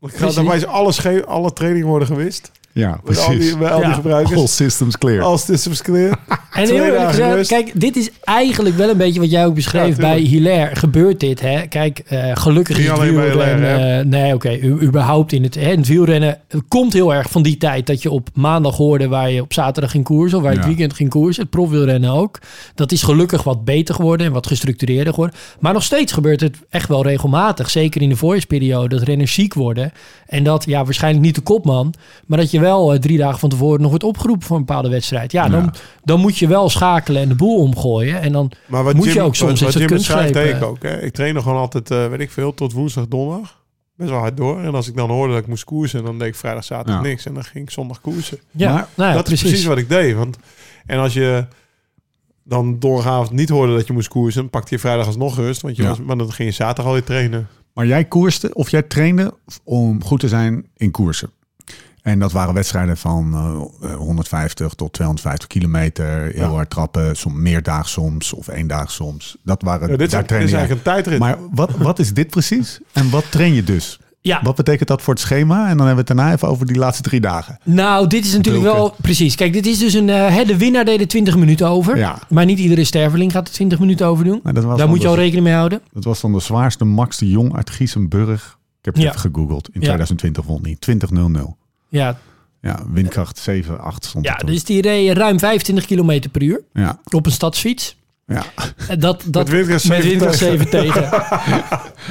[0.00, 2.50] Gaat daarbij is alles alle trainingen worden gewist.
[2.74, 3.58] Ja, Met al die, precies.
[3.58, 3.94] bij al die Ja.
[3.94, 4.40] gebruikers.
[4.40, 5.22] All systems clear.
[5.22, 6.18] Als systems clear.
[6.54, 9.96] En heel eerlijk gezegd, kijk, dit is eigenlijk wel een beetje wat jij ook beschreef
[9.96, 10.18] Ja, bij.
[10.18, 10.76] Hilaire.
[10.76, 11.66] Gebeurt dit, hè?
[11.66, 13.70] Kijk, eh, gelukkig Niet is het alleen bij wielrennen...
[13.76, 16.38] Hilaire, eh, nee, oké, überhaupt in het, hè, in het wielrennen...
[16.48, 19.08] Het komt heel erg van die tijd dat je op maandag hoorde...
[19.08, 21.42] waar je op zaterdag ging koersen of waar je het weekend ging koersen.
[21.42, 22.38] Het profwielrennen ook.
[22.74, 25.36] Dat is gelukkig wat beter geworden en wat gestructureerder geworden.
[25.60, 27.70] Maar nog steeds gebeurt het echt wel regelmatig.
[27.70, 29.92] Zeker in de voorjaarsperiode, dat renners ziek worden.
[30.26, 31.94] En dat, ja, waarschijnlijk niet de kopman...
[32.26, 34.88] maar dat je wel eh, drie dagen van tevoren nog wordt opgeroepen voor een bepaalde
[34.88, 35.32] wedstrijd.
[35.32, 35.72] Ja, dan, Ja.
[36.04, 38.20] dan moet je wel schakelen en de boel omgooien.
[38.20, 39.82] En dan Maar wat Moet Jim, je ook soms wat, wat zo'n
[40.22, 40.82] Jim deed ik ook.
[40.82, 41.00] Hè.
[41.02, 43.62] Ik trainde gewoon altijd, eh, weet ik veel, tot woensdag, donderdag.
[43.96, 44.60] Best wel hard door.
[44.60, 47.08] En als ik dan hoorde dat ik moest koersen, dan deed ik vrijdag, zaterdag Ja.
[47.08, 47.26] niks.
[47.26, 48.38] En dan ging ik zondag koersen.
[48.50, 49.42] Ja, Maar nou ja, dat precies.
[49.42, 50.14] is precies wat ik deed.
[50.14, 50.36] Want,
[50.86, 51.46] en als je
[52.44, 55.60] dan donderdagavond niet hoorde dat je moest koersen, dan pakte je vrijdag alsnog rust.
[55.60, 55.88] Want je Ja.
[55.88, 57.48] was, maar dan ging je zaterdag alweer trainen.
[57.74, 61.30] Maar jij koerste, of jij trainde om goed te zijn in koersen.
[62.04, 63.34] En dat waren wedstrijden van
[63.82, 66.20] eh, 150 tot 250 kilometer.
[66.22, 66.48] Heel Ja.
[66.48, 69.36] hard trappen, soms meerdaag soms of één dag soms.
[69.44, 70.58] Dat waren, Ja, dit, is, daar dit is jij.
[70.58, 71.18] eigenlijk een tijdrit.
[71.18, 72.80] Maar wat, wat is dit precies?
[72.92, 73.98] En wat train je dus?
[74.20, 75.68] Ja, Wat betekent dat voor het schema?
[75.68, 77.58] En dan hebben we het daarna even over die laatste drie dagen.
[77.64, 79.34] nou, dit is natuurlijk wel precies.
[79.34, 80.08] Kijk, dit is dus een.
[80.08, 81.96] eh, hè, de winnaar deed er 20 minuten over.
[81.96, 82.18] Ja.
[82.28, 84.40] Maar niet iedere sterveling gaat er 20 minuten over doen.
[84.42, 85.80] Maar dat, was Daar moet je de- al rekening mee houden.
[85.92, 88.58] dat was dan de zwaarste Max de Jong uit Giesenburg.
[88.78, 89.08] Ik heb het Ja.
[89.08, 89.66] even gegoogeld.
[89.68, 89.86] In Ja.
[89.86, 90.76] 2020 won hij.
[90.78, 91.56] 20.00.
[91.94, 92.18] Ja,
[92.60, 96.60] Ja, windkracht 7, 8 stond ja er dus die reed ruim 25 km per uur
[96.72, 97.96] Ja, op een stadsfiets.
[98.26, 98.42] ja.
[98.88, 100.68] En Dat, dat, Met windkracht met 7 windkracht tegen.
[100.68, 101.10] 7 tegen.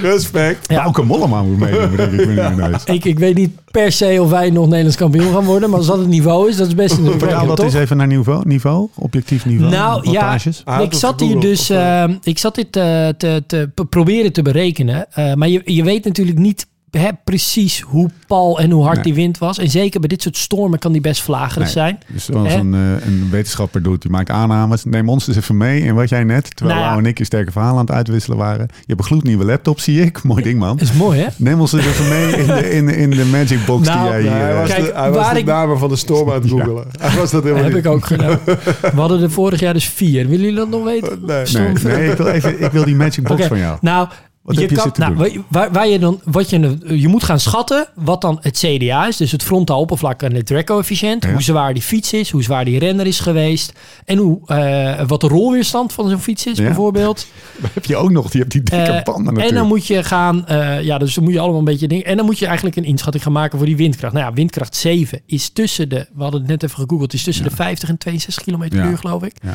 [0.11, 0.69] Respect.
[0.69, 0.81] Ja.
[0.81, 2.75] Bauke Mollema moet meedoen, denk ik.
[2.75, 2.83] is.
[2.83, 5.69] Ik, ik weet niet per se of wij nog Nederlands kampioen gaan worden.
[5.69, 7.97] Maar als dat het niveau is, dat is best een Vertaal indrukwekkend, dat eens even
[7.97, 9.71] naar niveau, niveau objectief niveau.
[9.71, 10.37] Nou, ja.
[10.81, 15.05] ik zat hier dus, eh, eh, ik zat dit eh, te, te proberen te berekenen.
[15.13, 16.67] Eh, maar je, je weet natuurlijk niet
[16.99, 19.03] hè, precies hoe pal en hoe hard Nee.
[19.03, 19.57] die wind was.
[19.57, 21.71] En zeker bij dit soort stormen kan die best vlagerig Nee.
[21.73, 21.99] zijn.
[22.13, 24.83] Dus zoals een, eh, een wetenschapper doet, die maakt aannames.
[24.83, 26.97] Neem ons eens even mee in wat jij net, terwijl Nou ja.
[26.97, 28.65] En ik je sterke verhalen aan het uitwisselen waren.
[28.69, 30.23] Je hebt een gloednieuwe laptop, zie ik.
[30.23, 30.77] Mooi ding, man.
[30.77, 31.27] Dat is mooi, hè?
[31.37, 34.21] Neem ons eens even mee in de, in, in de magic box Nou, die jij
[34.21, 34.31] hier...
[34.31, 36.29] Ja, hij eh, was, Kijk, de, hij was waar de ik- namen van de storm
[36.29, 36.85] aan het googelen.
[36.99, 37.85] Hij was dat helemaal heb niet.
[37.85, 38.39] ik ook gedaan.
[38.81, 40.27] We hadden er vorig jaar dus vier.
[40.27, 41.19] Willen jullie dat nog weten?
[41.25, 41.43] Nee.
[41.53, 43.77] Nee, nee ik, wil even, ik wil die magic box van jou.
[43.81, 44.07] Nou,
[44.43, 45.45] Wat je, heb je kan, zitten nou, doen?
[45.47, 49.17] waar, waar je dan, wat je, je moet gaan schatten wat dan het CDA is,
[49.17, 51.31] dus het frontaal oppervlak en het drag-coëfficiënt, Ja.
[51.31, 53.73] hoe zwaar die fiets is, hoe zwaar die renner is geweest
[54.05, 56.63] en hoe, eh, wat de rolweerstand van zo'n fiets is Ja.
[56.63, 57.27] bijvoorbeeld.
[57.73, 59.55] heb je ook nog, die hebt die dikke Eh, banden en natuurlijk.
[59.55, 62.05] dan moet je gaan, eh, ja, dus dan moet je allemaal een beetje dingen.
[62.05, 64.13] En dan moet je eigenlijk een inschatting gaan maken voor die windkracht.
[64.13, 67.43] Nou ja, windkracht 7 is tussen de, we hadden het net even gegoogeld, is tussen
[67.43, 69.33] de 50 en 62 km per uur, geloof ik.
[69.43, 69.53] Ja.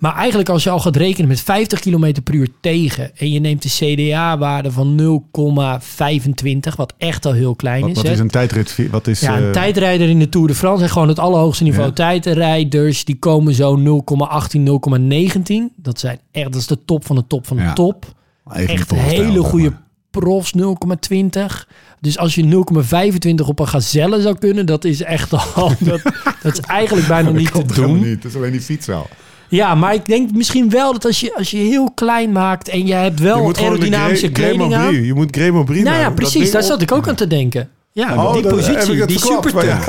[0.00, 3.40] Maar eigenlijk als je al gaat rekenen met 50 km per uur tegen en je
[3.40, 7.96] neemt de CDA-waarde van 0,25, wat echt al heel klein Wat, is.
[7.96, 8.12] wat hè.
[8.12, 8.76] is een tijdrit?
[8.90, 11.64] Wat is, ja, een eh, tijdrijder in de Tour de France en gewoon het allerhoogste
[11.64, 11.92] niveau Ja.
[11.92, 15.72] tijdrijders, die komen zo 0,18, 0,19.
[15.76, 17.72] Dat zijn echt, dat is de top van de top van de Ja.
[17.72, 18.04] top.
[18.52, 19.72] even echt hele goede
[20.10, 21.68] profs 0,20.
[22.00, 25.72] Dus als je 0,25 op een gazelle zou kunnen, dat is echt al.
[25.80, 26.02] Dat,
[26.42, 28.00] dat is eigenlijk bijna niet te doen.
[28.08, 28.22] niet.
[28.22, 29.08] Dat is alleen die fiets wel.
[29.50, 32.86] Ja, maar ik denk misschien wel dat als je, als je heel klein maakt en
[32.86, 35.04] je hebt Je wel de aerodynamische kleding aan.
[35.04, 36.04] Je moet Graham Brie Nou ja.
[36.04, 36.50] Dat precies.
[36.50, 37.68] Daar zat ik ook aan te denken.
[37.92, 39.80] Ja, Oh, die dat- heb ik positie, die super Ja.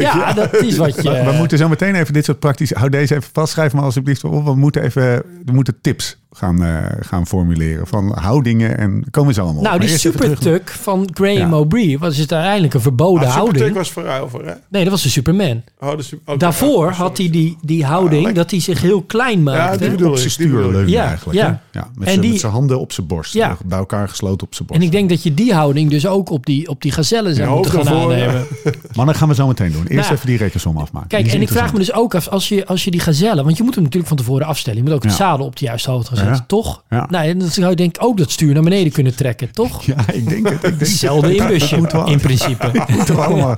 [0.00, 1.02] Ja, dat is wat je...
[1.02, 2.74] We, we moeten zo meteen even dit soort praktische...
[2.78, 3.52] Hou deze even vast.
[3.52, 4.44] Schrijf maar alsjeblieft op.
[4.44, 7.86] We moeten even we moeten tips gaan, eh, gaan formuleren.
[7.86, 9.64] Van houdingen en komen ze allemaal op.
[9.66, 11.58] nou, Maar die supertuk van Graham Ja.
[11.58, 13.56] O'Brien was het uiteindelijk een verboden Ah, houding.
[13.64, 14.52] Supertech was voor over, hè?
[14.68, 15.62] Nee, dat was de Superman.
[15.80, 18.34] Oh, de oh, Daarvoor oh, had hij die, die houding lekker.
[18.42, 19.78] dat hij zich heel klein Ja, maakte.
[19.78, 21.38] die bedoel op zijn die stuurleuning Ja, eigenlijk.
[21.38, 21.44] ja.
[21.72, 21.78] hè?
[21.78, 23.32] ja met En zijn- die- met zijn handen op zijn borst.
[23.32, 23.56] Ja.
[23.64, 24.82] Bij elkaar gesloten op zijn borst.
[24.82, 27.48] en ik denk dat je die houding dus ook op die, op die gazellen zou
[27.48, 28.46] Ja, moeten gaan aannemen.
[28.96, 29.86] Maar dat gaan we zo meteen doen.
[29.86, 31.08] Eerst Nou, even die rekensom afmaken.
[31.08, 33.44] Kijk, Die en ik vraag me dus ook af, als je, als je die gazellen...
[33.44, 34.78] Want je moet hem natuurlijk van tevoren afstellen.
[34.78, 35.16] Je moet ook het Ja.
[35.18, 36.44] zadel op de juiste hoogte gaan zetten, Ja.
[36.46, 36.82] toch?
[36.90, 37.06] Ja.
[37.10, 39.82] Nou, en dan zou je denk ik ook dat stuur naar beneden kunnen trekken, toch?
[39.86, 40.54] Ja, ik denk het.
[40.54, 41.36] Ik denk Hetzelfde het.
[41.36, 42.70] inbusje, in principe.
[43.06, 43.56] we allemaal.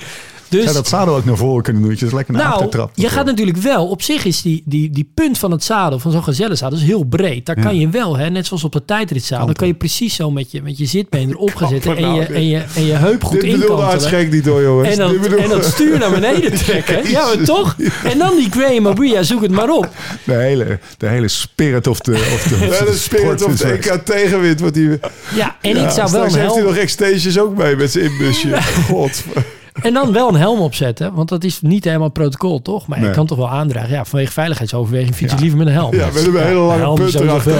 [0.48, 1.90] Dus, Zou dat zadel ook naar voren kunnen doen?
[1.90, 3.00] Dat je dus lekker naar achter nou, trapt.
[3.00, 3.86] je gaat natuurlijk wel...
[3.88, 7.04] Op zich is die, die, die punt van het zadel, van zo'n gazellenzadel, is heel
[7.04, 7.46] breed.
[7.46, 7.62] Daar Ja.
[7.62, 9.46] kan je wel, hè, net zoals op de tijdritzadel...
[9.46, 11.96] dan kan je precies zo met je, met je zitbeen erop gaan zitten...
[11.96, 13.92] en je, en, je, en je heup goed Dit bedoelde inkantelen.
[13.92, 14.88] Aardschenk niet hoor, jongens.
[14.88, 17.10] En dat, en dat stuur naar beneden trekken.
[17.10, 17.76] Ja, maar toch?
[18.04, 19.88] En dan die Graham O'Brien, zoek het maar op.
[20.24, 23.92] De hele, de hele spirit of de, of de, Ja, de spirit of de EK
[24.04, 24.60] tegenwind.
[24.60, 24.88] Wordt die,
[25.34, 28.04] Ja, en ja, ik zou wel straks heeft hij nog extensions ook mee met zijn
[28.04, 28.62] inbusje.
[28.88, 29.22] God.
[29.82, 32.86] En dan wel een helm opzetten, want dat is niet helemaal protocol, toch?
[32.86, 33.14] Maar je Nee.
[33.14, 33.90] kan toch wel aandragen.
[33.90, 35.40] Ja, vanwege veiligheidsoverweging fiets ik Ja.
[35.44, 35.94] liever met een helm.
[35.94, 37.56] Ja, met een hele lange helm punt erachter.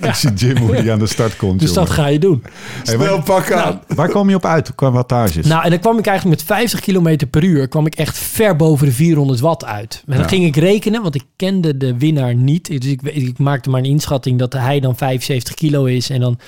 [0.08, 1.60] Ik zie Jim hoe die aan de start komt.
[1.60, 2.42] Dus dat ga je doen.
[2.42, 3.80] Hey, Snel waar, pakken aan.
[3.94, 5.46] waar kom je op uit qua wattages?
[5.46, 7.68] Nou, en dan kwam ik eigenlijk met 50 km per uur...
[7.68, 10.02] kwam ik echt ver boven de 400 watt uit.
[10.06, 10.30] Maar dan Ja.
[10.32, 12.66] ging ik rekenen, want ik kende de winnaar niet.
[12.80, 16.10] Dus ik, ik maakte maar een inschatting dat hij dan 75 kilo is...
[16.10, 16.38] en dan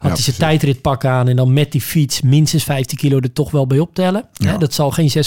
[0.00, 1.28] had Ja, hij zijn tijdritpak aan...
[1.28, 4.24] en dan met die fiets minstens 15 kilo er toch wel bij optellen.
[4.32, 4.50] Ja.
[4.50, 5.22] Hè, dat zal geen 6,8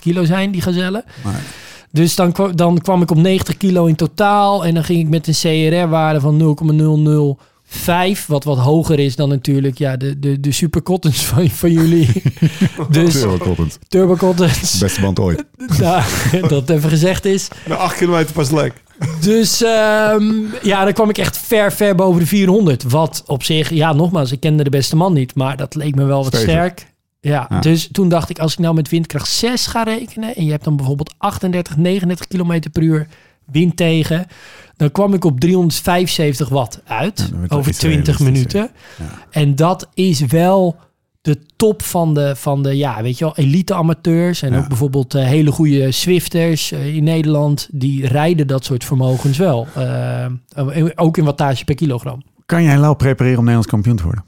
[0.00, 1.04] kilo zijn, die gazelle.
[1.24, 1.34] Nee.
[1.90, 4.64] Dus dan, dan kwam ik op 90 kilo in totaal.
[4.64, 8.26] En dan ging ik met een CRR-waarde van 0,005.
[8.26, 12.22] Wat wat hoger is dan natuurlijk ja, de, de, de supercottons van, van jullie.
[12.90, 13.78] dus Turbocottend.
[13.88, 14.78] turbocottons.
[14.78, 15.44] Beste band ooit.
[15.78, 16.02] Nou,
[16.48, 17.48] dat even gezegd is.
[17.66, 18.72] Na acht kilometer pas lek.
[19.20, 20.24] Dus ehm,
[20.62, 22.82] ja, dan kwam ik echt ver, ver boven de 400.
[22.82, 25.34] Wat op zich, ja, nogmaals, ik kende de beste man niet.
[25.34, 26.92] Maar dat leek me wel wat sterk.
[27.20, 27.60] Ja, Ja.
[27.60, 30.36] dus toen dacht ik, als ik nou met windkracht 6 ga rekenen...
[30.36, 33.06] en je hebt dan bijvoorbeeld 38, 39 kilometer per uur
[33.46, 34.26] wind tegen...
[34.76, 38.24] dan kwam ik op 375 watt uit Ja, over iets 20 realistischer.
[38.32, 38.70] minuten.
[39.30, 40.76] En dat is wel
[41.20, 44.42] de top van de, van de ja, weet je wel, elite amateurs.
[44.42, 44.58] En Ja.
[44.58, 47.68] ook bijvoorbeeld eh, hele goede Swifters eh, in Nederland.
[47.72, 49.66] Die rijden dat soort vermogens wel.
[49.74, 50.26] Eh,
[50.94, 52.22] ook in wattage per kilogram.
[52.46, 54.24] Kan jij Lau prepareren om Nederlands kampioen te worden?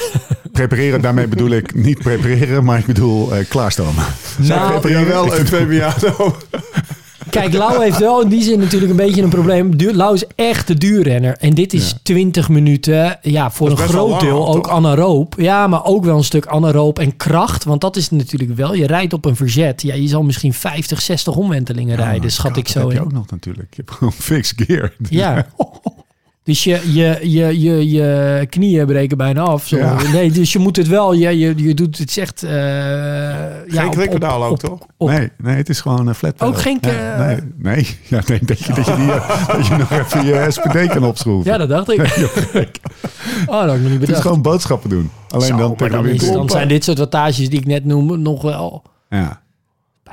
[0.52, 4.04] prepareren, daarmee bedoel ik niet prepareren, maar ik bedoel eh klaarstomen.
[4.38, 6.36] Nou, Ja, wel een Fabiano.
[7.30, 9.74] Kijk, Lau heeft wel in die zin natuurlijk een beetje een probleem.
[9.76, 11.36] Lau is echt de duurrenner.
[11.36, 11.96] En dit is Ja.
[12.02, 13.18] 20 minuten.
[13.22, 14.72] Ja, voor een groot lang deel ook toch?
[14.72, 15.34] anaeroop.
[15.38, 17.64] Ja, maar ook wel een stuk anaeroop en kracht.
[17.64, 18.74] Want dat is natuurlijk wel.
[18.74, 19.82] Je rijdt op een verzet.
[19.82, 23.12] Ja, je zal misschien 50, 60 omwentelingen rijden, schat ik zo Dat heb je ook
[23.12, 23.68] nog natuurlijk.
[23.74, 24.92] Je hebt gewoon fixed gear.
[25.08, 25.46] Ja.
[26.46, 29.66] Dus je, je, je, je, je knieën breken bijna af.
[29.66, 29.76] Zo.
[29.76, 29.96] Ja.
[30.12, 31.12] Nee, dus je moet het wel.
[31.12, 32.42] Je, je, je doet het echt.
[32.42, 34.78] eh ja, Geen op- klikpedaal ook, op- toch?
[34.96, 36.48] op- Nee, nee, het is gewoon een flat pedal.
[36.48, 37.86] Ook geen, Ja, nee, nee.
[38.08, 41.04] Ja, nee, denk je dat je, die, eh, dat je nog even je SPD kan
[41.04, 41.52] opschroeven.
[41.52, 42.00] Ja, dat dacht ik.
[43.46, 45.10] oh, dat had ik nog niet het is gewoon boodschappen doen.
[45.28, 46.32] Alleen Zo, dan dan, is, winter.
[46.32, 48.82] dan zijn dit soort wattages die ik net noem nog wel.
[49.08, 49.44] Ja.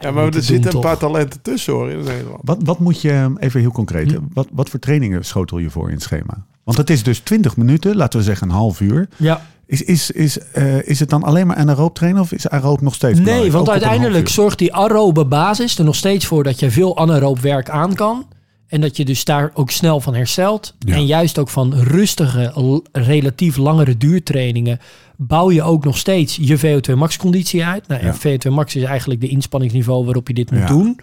[0.03, 2.39] Ja, maar er zitten een paar talenten tussen hoor in Nederland.
[2.43, 4.19] Wat, wat moet je, eh, even heel concreet, Hm.
[4.33, 6.45] wat, wat voor trainingen schotel je voor in het schema?
[6.63, 9.07] Want het is dus 20 minuten, laten we zeggen een half uur.
[9.17, 9.41] Ja.
[9.65, 12.93] Is, is, is, eh, is het dan alleen maar anaeroop trainen of is aeroop nog
[12.95, 13.53] steeds Nee, belangrijk?
[13.53, 17.69] want uiteindelijk zorgt die aerobe basis er nog steeds voor dat je veel anaeroop werk
[17.69, 18.25] aan kan.
[18.73, 20.75] En dat je dus daar ook snel van herstelt.
[20.79, 20.95] Ja.
[20.95, 24.79] En juist ook van rustige, relatief langere duurtrainingen
[25.17, 27.87] bouw je ook nog steeds je VO2 max conditie uit.
[27.87, 28.05] Nou.
[28.05, 28.15] Ja.
[28.15, 30.67] VO2 max is eigenlijk de inspanningsniveau waarop je dit moet Ja.
[30.67, 30.99] doen.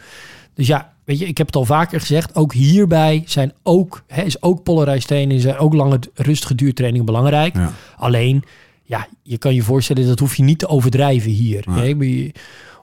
[0.54, 2.34] Dus ja, weet je, ik heb het al vaker gezegd.
[2.34, 7.54] Ook hierbij zijn ook, hè, is ook polarized training, zijn ook lange rustige duurtrainingen belangrijk.
[7.96, 8.42] Alleen,
[8.84, 11.64] ja, je kan je voorstellen, dat hoef je niet te overdrijven hier.
[11.68, 11.96] Nee.
[11.96, 12.30] hè.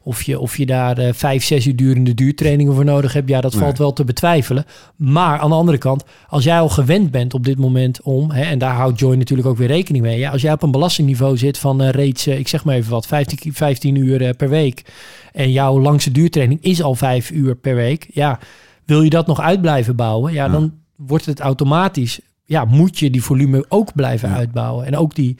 [0.07, 3.41] Of je, of je daar eh, vijf, zes uur durende duurtrainingen voor nodig hebt, ja,
[3.41, 3.61] dat Nee.
[3.61, 4.65] valt wel te betwijfelen.
[4.95, 8.41] Maar aan de andere kant, als jij al gewend bent op dit moment om, hè,
[8.43, 10.19] en daar houdt Joy natuurlijk ook weer rekening mee.
[10.19, 12.91] Ja, als jij op een belastingniveau zit van eh, reeds, eh, ik zeg maar even
[12.91, 14.83] wat, 15, ki- 15 uur per week.
[15.31, 18.07] En jouw langste duurtraining is al vijf uur per week.
[18.13, 18.39] Ja,
[18.85, 20.33] wil je dat nog uit blijven bouwen?
[20.33, 20.51] Ja, Ja.
[20.51, 24.35] dan wordt het automatisch, ja, moet je die volume ook blijven Ja.
[24.35, 24.85] uitbouwen.
[24.85, 25.37] En ook die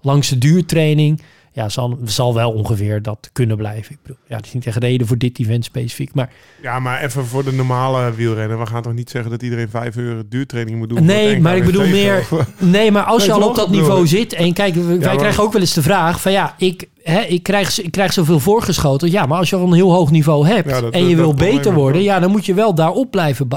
[0.00, 1.20] langs de duurtraining,
[1.56, 3.92] ja, zal, zal wel ongeveer dat kunnen blijven.
[3.92, 6.30] Ik bedoel, ja, het is niet echt reden voor dit event specifiek, maar
[6.62, 8.58] Ja, maar even voor de normale wielrenner.
[8.58, 11.04] We gaan toch niet zeggen dat iedereen vijf uur duurtraining moet doen?
[11.04, 12.26] Nee, maar ik bedoel meer-
[12.58, 14.08] Nee, maar als Nee, je al op dat niveau ik.
[14.08, 16.88] zit en kijk, we- wij maar- krijgen ook wel eens de vraag van ja, ik,
[17.02, 19.10] hè, ik, krijg, ik krijg zoveel voorgeschoten.
[19.10, 21.24] Ja, maar als je al een heel hoog niveau hebt Ja, dat- en je dat
[21.24, 23.48] wil beter worden, ja, dan moet je wel daarop blijven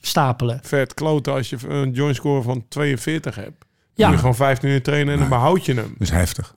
[0.00, 0.60] stapelen.
[0.62, 3.64] Vet kloten als je een joint score van 42 hebt.
[3.94, 4.06] Ja.
[4.06, 5.94] moet je gewoon 15 uur trainen en dan behoud je hem.
[5.98, 6.54] Dat is heftig.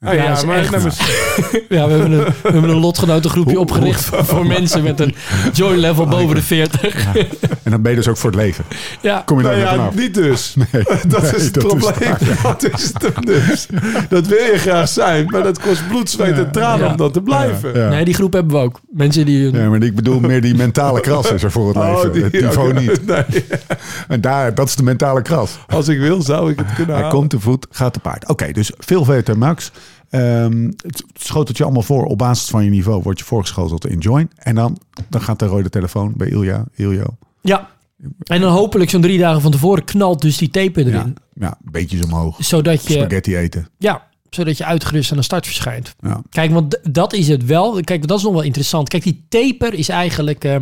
[0.00, 0.70] Ah, Ja, ja, maar, echt-
[1.68, 5.14] Ja, we hebben een, we hebben een lotgenotengroepje opgericht voor, voor mensen met een
[5.52, 7.06] joy level boven de 40.
[7.62, 8.64] En dan ben je dus ook voor het leven.
[9.00, 9.94] Ja, Kom je Nou daar ja, vanaf?
[9.94, 10.54] niet dus.
[10.72, 12.14] Nee, Dat nee, is het dat probleem.
[12.42, 13.66] dat is het dus.
[14.08, 16.90] Dat wil je graag zijn, maar dat kost bloed, zweet en tranen Ja.
[16.90, 17.78] om dat te blijven.
[17.78, 17.88] Ja.
[17.88, 18.80] nee, die groep hebben we ook.
[18.90, 19.52] Mensen die...
[19.52, 22.06] Ja, maar ik bedoel meer die mentale kras is er voor het leven.
[22.08, 22.80] Oh, die- het niveau oké.
[22.80, 23.06] niet.
[23.06, 23.44] Nee,
[24.08, 25.58] En daar, dat is de mentale kras.
[25.68, 27.18] als ik wil, zou ik het kunnen Hij halen.
[27.18, 28.28] komt te voet, gaat te paard.
[28.28, 29.70] Oké, dus veel VT Max.
[30.14, 32.04] Ehm het schotelt je allemaal voor.
[32.04, 34.30] Op basis van je niveau word je voorgeschoteld in join.
[34.36, 36.64] En dan, dan gaat de rode telefoon bij Ilja.
[36.74, 37.06] Iljo.
[37.40, 37.70] Ja.
[38.24, 41.16] En dan hopelijk zo'n drie dagen van tevoren knalt dus die taper Ja, erin.
[41.34, 42.36] ja, beetjes omhoog.
[42.44, 43.68] Zodat je, Spaghetti eten.
[43.78, 45.94] ja, zodat je uitgerust aan de start verschijnt.
[46.00, 46.22] Ja.
[46.30, 47.80] Kijk, want dat is het wel.
[47.80, 48.88] Kijk, dat is nog wel interessant.
[48.88, 50.44] Kijk, die taper is eigenlijk...
[50.44, 50.56] eh,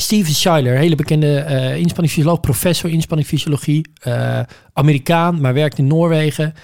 [0.00, 4.40] Steven Schuyler, hele bekende eh inspanningsfysioloog, professor inspanningsfysiologie, eh,
[4.72, 6.54] Amerikaan, maar werkt in Noorwegen.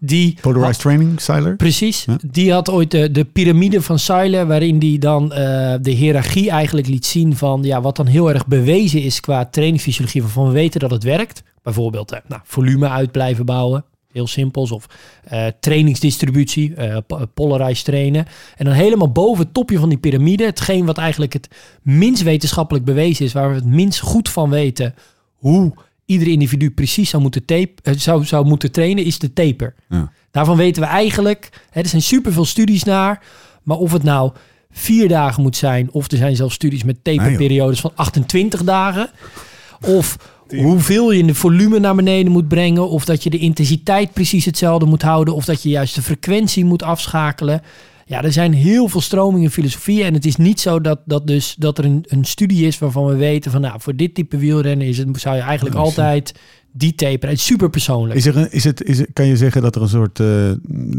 [0.00, 1.56] Die Polarized training, Seiler.
[1.56, 2.04] Precies.
[2.04, 2.16] Ja.
[2.30, 6.86] Die had ooit de, de piramide van Seiler, waarin die dan eh, de hiërarchie eigenlijk
[6.86, 10.80] liet zien van ja, wat dan heel erg bewezen is qua trainingsfysiologie, waarvan we weten
[10.80, 11.42] dat het werkt.
[11.62, 14.70] Bijvoorbeeld eh, nou, volume uit blijven bouwen, heel simpels.
[14.72, 14.86] Of
[15.24, 16.74] eh, trainingsdistributie,
[17.06, 18.26] po- polarized trainen.
[18.56, 21.48] En dan helemaal boven het topje van die piramide, hetgeen wat eigenlijk het
[21.82, 24.94] minst wetenschappelijk bewezen is, waar we het minst goed van weten
[25.34, 25.72] hoe
[26.06, 29.74] ieder individu precies zou moeten, tape, eh, zou, zou moeten trainen, is de taper.
[29.88, 30.12] Ja.
[30.30, 33.22] Daarvan weten we eigenlijk, hè, er zijn superveel studies naar,
[33.62, 34.32] maar of het nou
[34.70, 39.10] vier dagen moet zijn, of er zijn zelfs studies met taperperiodes van 28 dagen,
[39.98, 40.16] of
[40.48, 44.44] hoeveel je in de volume naar beneden moet brengen, of dat je de intensiteit precies
[44.44, 47.62] hetzelfde moet houden, of dat je juist de frequentie moet afschakelen.
[48.06, 51.26] Ja, er zijn heel veel stromingen in filosofie en het is niet zo dat, dat,
[51.26, 54.38] dus, dat er een, een studie is waarvan we weten van nou, voor dit type
[54.38, 56.34] wielrennen is het, zou je eigenlijk altijd
[56.72, 57.28] die taper.
[57.28, 58.14] Het is super persoonlijk.
[58.14, 60.52] Is er een, is het, is het, kan je zeggen dat er een soort, eh,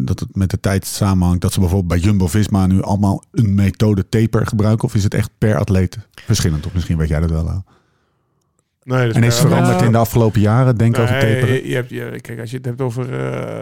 [0.06, 4.10] dat het met de tijd samenhangt, dat ze bijvoorbeeld bij Jumbo-Visma nu allemaal een methode
[4.10, 4.88] taper gebruiken?
[4.88, 6.66] Of is het echt per atleet verschillend?
[6.66, 7.50] Of misschien weet jij dat wel.
[7.50, 7.64] Al.
[8.86, 11.56] Nee, dat is En is veranderd in de afgelopen jaren, denk over Nee, taperen?
[11.56, 13.62] je, je hebt, je, kijk, als je het hebt over uh,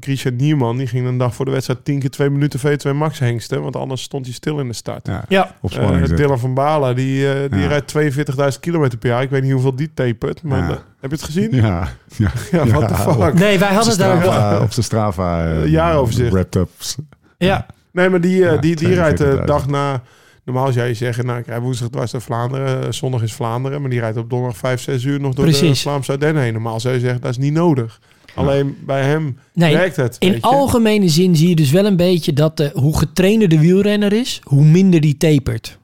[0.00, 3.18] Grisha Nierman, die ging een dag voor de wedstrijd 10 keer 2 minuten V2 max
[3.18, 5.06] hengsten, want anders stond hij stil in de start.
[5.06, 6.16] Ja, Ja, op Eh, zetten.
[6.16, 7.66] Dylan van Balen, die, eh, die Ja.
[7.68, 9.22] rijdt 42.000 kilometer per jaar.
[9.22, 10.70] Ik weet niet hoeveel die tapert, maar Ja.
[10.70, 11.48] eh, heb je het gezien?
[11.50, 12.30] Ja, ja.
[12.52, 13.34] Ja, what the Ja, fuck.
[13.34, 16.32] nee, wij hadden daar ook op zijn Strava eh, Eh, jaaroverzicht.
[16.32, 16.96] wrapped ups.
[17.38, 19.46] Ja, Nee, maar die, eh, Ja, die, die rijdt de 42.000.
[19.46, 20.02] dag na...
[20.44, 23.80] Normaal zou je zeggen, nou, ik rijd woensdag dwars door Vlaanderen, eh, zondag is Vlaanderen,
[23.80, 25.80] maar die rijdt op donderdag 5, 6 uur nog door de Precies.
[25.82, 26.52] Vlaamse Ardennen heen.
[26.52, 28.00] Normaal zou je zeggen, dat is niet nodig.
[28.34, 29.74] Alleen bij hem nee.
[29.74, 30.16] werkt het.
[30.18, 34.12] In algemene zin zie je dus wel een beetje dat de, hoe getrainder de wielrenner
[34.12, 35.78] is, hoe minder die tapert.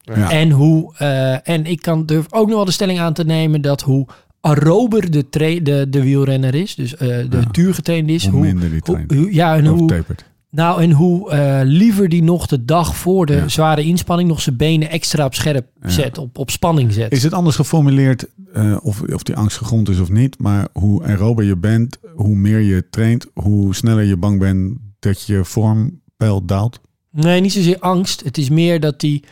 [0.00, 0.30] Ja.
[0.30, 3.60] En, hoe, eh, en ik kan durf ook nog wel de stelling aan te nemen
[3.60, 4.06] dat hoe
[4.40, 5.26] aerober de,
[5.62, 7.48] de, de wielrenner is, dus eh, de Ja.
[7.50, 9.12] duurgetraind is, Hoe hoe, minder die hoe, traint.
[9.14, 10.24] hoe- ja, en hoe, tapert.
[10.52, 13.48] Nou, en hoe eh, liever die nog de dag voor de Ja.
[13.48, 15.88] zware inspanning nog zijn benen extra op scherp Ja.
[15.88, 17.12] zet, op, op spanning zet.
[17.12, 21.02] Is het anders geformuleerd, eh, of, of die angst gegrond is of niet, maar hoe
[21.04, 26.44] aerober je bent, hoe meer je traint, hoe sneller je bang bent dat je vormpeil
[26.44, 26.80] daalt?
[27.10, 28.24] Nee, niet zozeer angst.
[28.24, 29.24] Het is meer dat, die,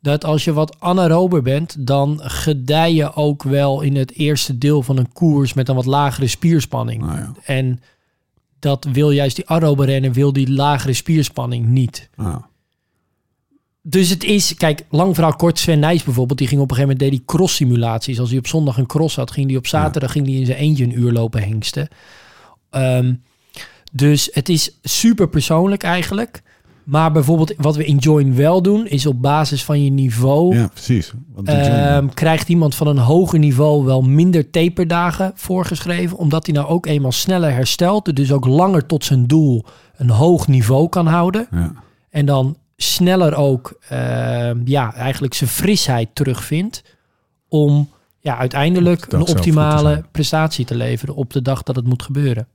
[0.00, 4.82] dat als je wat anaerober bent, dan gedij je ook wel in het eerste deel
[4.82, 7.00] van een koers met een wat lagere spierspanning.
[7.00, 7.32] Nou ja.
[7.44, 7.80] En
[8.58, 12.08] dat wil juist die aerobe rennen, wil die lagere spierspanning niet.
[12.16, 12.36] Ah.
[13.82, 16.96] Dus het is, kijk, lang verhaal kort, Sven Nijs bijvoorbeeld, die ging op een gegeven
[16.96, 18.20] moment, deed die cross simulaties.
[18.20, 20.58] Als hij op zondag een cross had, ging hij op zaterdag ging hij in zijn
[20.58, 21.88] eentje een uur lopen hengsten.
[22.70, 23.14] Ehm,
[23.92, 26.42] dus het is super persoonlijk eigenlijk.
[26.88, 30.56] Maar bijvoorbeeld wat we in Join wel doen, is op basis van je niveau...
[30.56, 31.12] Ja, precies.
[31.44, 36.86] Ehm, krijgt iemand van een hoger niveau wel minder taperdagen voorgeschreven, omdat hij nou ook
[36.86, 39.64] eenmaal sneller herstelt, dus ook langer tot zijn doel
[39.96, 41.46] een hoog niveau kan houden.
[41.50, 41.72] ja.
[42.10, 46.82] En dan sneller ook ehm, ja, eigenlijk zijn frisheid terugvindt
[47.48, 47.88] om
[48.20, 52.48] ja, uiteindelijk Dat een optimale prestatie te leveren op de dag dat het moet gebeuren.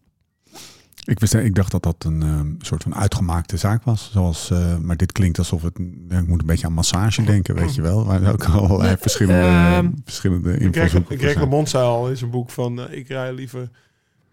[1.05, 4.09] Ik, wist, ik dacht dat dat een ehm, soort van uitgemaakte zaak was.
[4.11, 5.79] Zoals, eh, maar dit klinkt alsof het...
[6.09, 8.05] ik moet een beetje aan massage denken, weet je wel.
[8.05, 11.39] Waar ook allerlei verschillende, Ehm, verschillende invalshoeken Greg.
[11.39, 13.69] LeMond zei al in zijn boek van, eh, ik rij liever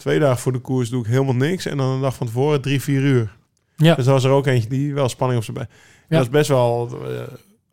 [0.00, 1.66] Twee dagen voor de koers doe ik helemaal niks.
[1.66, 3.37] En dan een dag van tevoren drie, vier uur.
[3.76, 3.94] Ja.
[3.94, 5.66] Dus er was er ook eentje die wel spanning op zijn bij.
[6.09, 6.16] Ja.
[6.16, 7.22] Dat is best wel eh,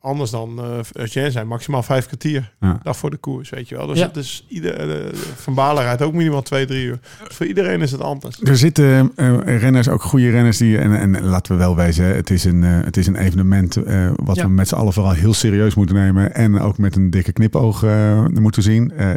[0.02, 0.60] anders dan
[0.98, 1.48] uh, Jen zijn.
[1.48, 2.54] Maximaal vijf kwartier.
[2.60, 2.80] Ja.
[2.84, 3.88] Dag voor de koers, weet je wel.
[3.88, 4.08] Dus Ja.
[4.08, 7.00] het is ieder, eh, Van Balen rijdt ook minimaal twee, drie uur.
[7.28, 8.40] Dus voor iedereen is het anders.
[8.44, 10.78] Er zitten eh, renners, ook goede renners, die.
[10.78, 14.10] En, en laten we wel wijzen, het is een, eh, het is een evenement eh,
[14.16, 14.44] wat Ja.
[14.44, 16.34] we met z'n allen vooral heel serieus moeten nemen.
[16.36, 18.92] En ook met een dikke knipoog eh, moeten zien.
[18.92, 19.10] Eh,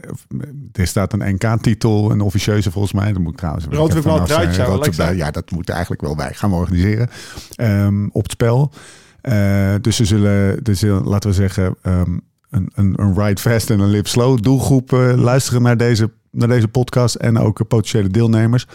[0.72, 3.12] er staat een NK-titel, een officieuze volgens mij.
[3.12, 3.66] Dat moet ik trouwens.
[3.70, 4.04] Rood
[4.96, 7.08] wel Ja, dat moet eigenlijk wel wij gaan we organiseren.
[7.54, 8.72] Ehm, op het spel.
[9.22, 12.18] Eh, dus ze zullen, dus laten we zeggen, ehm,
[12.50, 16.48] een, een, een ride fast en een lip slow doelgroep eh, luisteren naar deze, naar
[16.48, 18.66] deze podcast en ook potentiële deelnemers.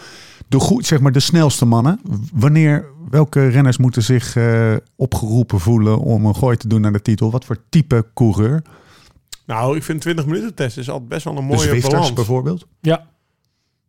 [0.48, 2.00] De, goed, zeg maar de snelste mannen.
[2.32, 7.02] Wanneer, welke renners moeten zich eh, opgeroepen voelen om een gooi te doen naar de
[7.02, 7.30] titel?
[7.30, 8.62] Wat voor type coureur?
[9.46, 12.12] Nou, ik vind 20 minuten test is altijd best wel een De mooie Zwifters balans.
[12.12, 12.66] bijvoorbeeld?
[12.80, 13.06] Ja.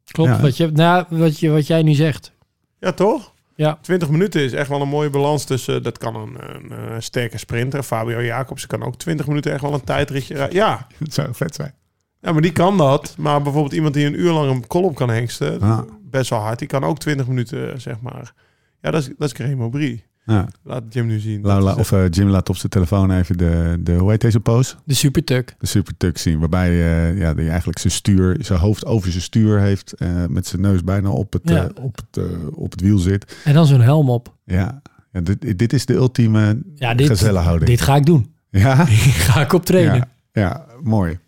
[0.06, 0.42] Klopt, Ja.
[0.42, 2.32] wat, je, nou, wat, je, wat jij nu zegt.
[2.80, 3.34] Ja, toch?
[3.58, 3.78] Ja.
[3.82, 5.84] 20 minuten is echt wel een mooie balans tussen...
[5.84, 7.84] Dat kan een, een, eh, sterke sprinter.
[7.84, 10.56] Fabio Jacobsen kan ook 20 minuten echt wel een tijdritje rijden.
[10.56, 11.74] Ja, Dat zou feit zijn.
[12.22, 13.16] Ja, maar die kan dat.
[13.18, 15.80] Maar bijvoorbeeld iemand die een uur lang een kolom kan hengsten, Ah.
[16.02, 16.60] best wel hard.
[16.60, 18.34] Die kan ook 20 minuten, eh, zeg maar.
[18.82, 20.04] Ja, dat is, dat is Graham Aubry.
[20.28, 20.48] Ja.
[20.64, 21.46] Laat Jim nu zien.
[21.78, 24.76] Of eh, Jim laat op zijn telefoon even de, de hoe heet deze pose?
[24.84, 25.56] De supertuk.
[25.60, 26.40] De supertuk zien.
[26.40, 29.94] Waarbij eh ja, die eigenlijk zijn stuur, zijn hoofd over zijn stuur heeft.
[29.94, 31.70] eh, met zijn neus bijna op het, Ja.
[31.82, 33.38] op het, op het wiel zit.
[33.44, 34.34] En dan zo'n helm op.
[34.44, 37.70] Ja, ja dit, dit is de ultieme Ja, dit, gezellenhouding.
[37.70, 38.32] dit ga ik doen.
[38.50, 38.86] Ja?
[39.30, 39.96] Ga ik op trainen.
[39.96, 40.08] ja,
[40.42, 41.20] ja, mooi.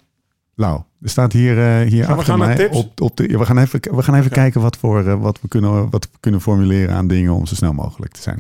[0.55, 2.77] Nou, er staat hier, eh hier Gaan we achter mij tips?
[2.77, 5.47] Op, op de, ja, we gaan even, we gaan even kijken wat, voor, wat, we
[5.47, 8.39] kunnen, wat we kunnen formuleren aan dingen om zo snel mogelijk te zijn.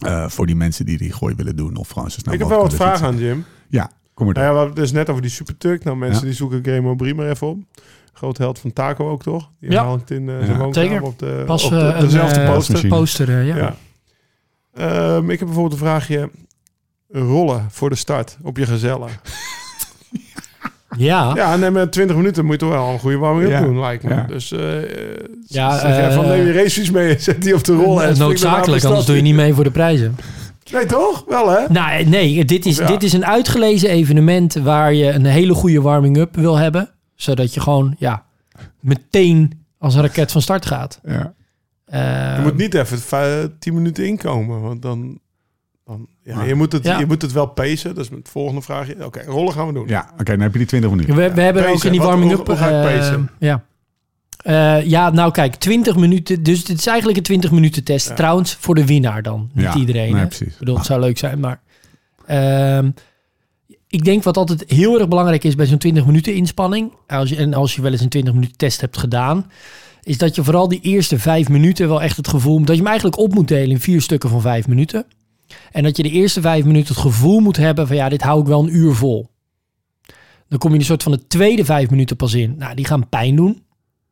[0.00, 2.48] Eh, voor die mensen die die gooi willen doen of gewoon zo snel Ik heb
[2.48, 3.44] wel wat vragen aan Jim.
[3.68, 4.44] Ja, kom maar door.
[4.44, 5.84] Nou ja, we hadden het dus net over die supertuk.
[5.84, 6.24] Nou, mensen Ja.
[6.26, 7.58] die zoeken Graham Aubry maar even op.
[8.12, 9.50] Groot held van Taco ook, toch?
[9.60, 9.84] Die Ja.
[9.84, 10.44] hangt in eh, Ja.
[10.46, 11.02] zijn woonkamer Zeker.
[11.02, 12.86] op de, Pas op de- eh, een dezelfde poster.
[12.88, 13.56] Poster, ja.
[13.56, 13.74] Ja.
[14.74, 16.30] Ehm, ik heb bijvoorbeeld een vraagje.
[17.12, 19.08] Rollen voor de start op je gezellen.
[20.96, 21.32] Ja.
[21.34, 23.60] Ja, nee, met 20 minuten moet je toch wel een goede warming-up Ja.
[23.60, 24.14] doen, lijkt me.
[24.14, 24.22] Ja.
[24.28, 24.60] Dus eh
[25.46, 28.04] Ja, zeg jij van eh, neem je racefiets mee, zet die op de rollen.
[28.04, 30.16] en Noodzakelijk, anders doe je niet mee voor de prijzen.
[30.72, 31.24] Nee, toch?
[31.28, 31.58] Wel, hè?
[31.68, 32.86] Nou, nee, dit is, Ja.
[32.86, 36.90] dit is een uitgelezen evenement waar je een hele goede warming-up wil hebben.
[37.14, 38.24] Zodat je gewoon, ja,
[38.80, 41.00] meteen als een raket van start gaat.
[41.04, 41.32] Ja.
[41.84, 45.18] Eh, Je moet niet even vijf- 10 minuten inkomen, want dan...
[46.30, 46.98] dan ja, Maar- je, moet het, Ja.
[46.98, 47.94] je moet het wel pacen.
[47.94, 49.04] Dat is het volgende vraagje.
[49.04, 49.88] Oké, rollen gaan we doen.
[49.88, 51.14] Ja, oké, dan heb je die 20 minuten.
[51.14, 51.76] we, we hebben Pacen.
[51.78, 52.36] ook in die warming-up...
[52.38, 53.30] hoe- hoe ga ik pacen?
[53.38, 53.64] ja.
[54.40, 56.42] Eh, ja, nou kijk, 20 minuten.
[56.42, 58.08] Dus het is eigenlijk een 20 minuten test.
[58.08, 58.14] Ja.
[58.14, 59.50] Trouwens, voor de winnaar dan.
[59.52, 60.14] Niet Ja, iedereen.
[60.14, 60.46] nee, precies.
[60.52, 61.60] Ik bedoel, het zou leuk zijn, maar...
[62.26, 62.90] ehm,
[63.88, 66.92] ik denk wat altijd heel erg belangrijk is bij zo'n 20 minuten inspanning...
[67.06, 69.50] Als je, en als je wel eens een 20 minuten test hebt gedaan...
[70.02, 72.58] is dat je vooral die eerste vijf minuten wel echt het gevoel...
[72.58, 75.04] dat je hem eigenlijk op moet delen in vier stukken van vijf minuten.
[75.70, 77.96] En dat je de eerste vijf minuten het gevoel moet hebben van...
[77.96, 79.28] ja, dit hou ik wel een uur vol.
[80.48, 82.54] Dan kom je in een soort van de tweede vijf minuten pas in.
[82.58, 83.62] Nou, die gaan pijn doen.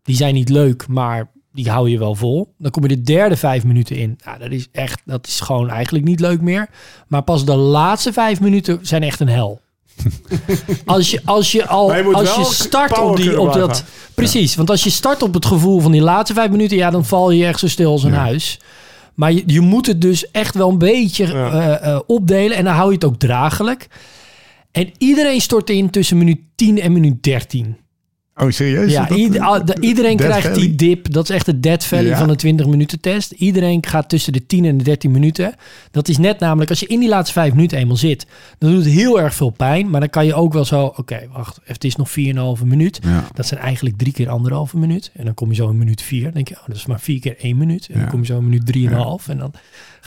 [0.02, 2.54] Die zijn niet leuk, maar die hou je wel vol.
[2.58, 4.18] Dan kom je de derde vijf minuten in.
[4.24, 6.68] Nou, dat is echt, dat is gewoon eigenlijk niet leuk meer.
[7.08, 9.60] Maar pas de laatste vijf minuten zijn echt een hel.
[10.86, 14.54] als je, als je al, als je start op die, op dat, precies.
[14.54, 17.30] Want als je start op het gevoel van die laatste vijf minuten, ja, dan val
[17.30, 18.18] je echt zo stil als een Ja.
[18.18, 18.58] huis.
[19.18, 21.50] Maar je, je moet het dus echt wel een beetje Ja.
[21.50, 23.87] eh, eh, opdelen en dan hou je het ook draaglijk.
[24.72, 27.76] En iedereen stort in tussen minuut 10 en minuut 13.
[28.40, 28.92] Oh, serieus?
[28.92, 30.61] Ja, Dat- de- iedereen krijgt Valley?
[30.61, 31.12] die dip.
[31.12, 32.18] Dat is echt de dead valley Ja.
[32.18, 33.31] van de 20 minuten test.
[33.33, 35.55] Iedereen gaat tussen de 10 en de 13 minuten.
[35.90, 38.27] Dat is net namelijk, als je in die laatste 5 minuten eenmaal zit,
[38.59, 39.90] dan doet het heel erg veel pijn.
[39.90, 42.98] Maar dan kan je ook wel zo, oké, wacht, het is nog 4,5 minuut.
[43.03, 43.24] Ja.
[43.35, 45.11] Dat zijn eigenlijk drie keer anderhalve minuut.
[45.14, 46.22] En dan kom je zo in minuut 4.
[46.22, 47.87] Dan denk je, oh, dat is maar vier keer één minuut.
[47.88, 48.01] En Ja.
[48.01, 49.28] dan kom je zo in minuut 3,5.
[49.28, 49.53] En dan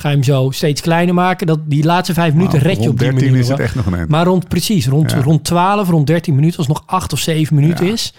[0.02, 1.48] ga je hem zo steeds kleiner maken.
[1.48, 3.42] Dat, die laatste 5 minuten Nou, red je op die 13 manier.
[3.44, 4.10] is het echt nog een eind.
[4.10, 5.22] Maar rond, precies, rond, Ja.
[5.22, 7.92] rond 12, rond 13 minuten, als het nog 8 of 7 minuten Ja.
[7.92, 8.14] is.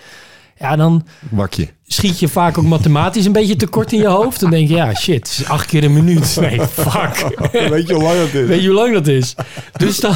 [0.59, 1.68] Ja, dan Wakje.
[1.93, 4.40] Schiet je vaak ook mathematisch een beetje tekort in je hoofd.
[4.40, 6.36] Dan denk je, ja, shit, acht keer een minuut.
[6.40, 7.26] Nee, fuck.
[7.70, 8.47] Weet je hoe lang het is?
[8.47, 9.34] Weet je hoe lang dat is?
[9.76, 10.14] Dus dan,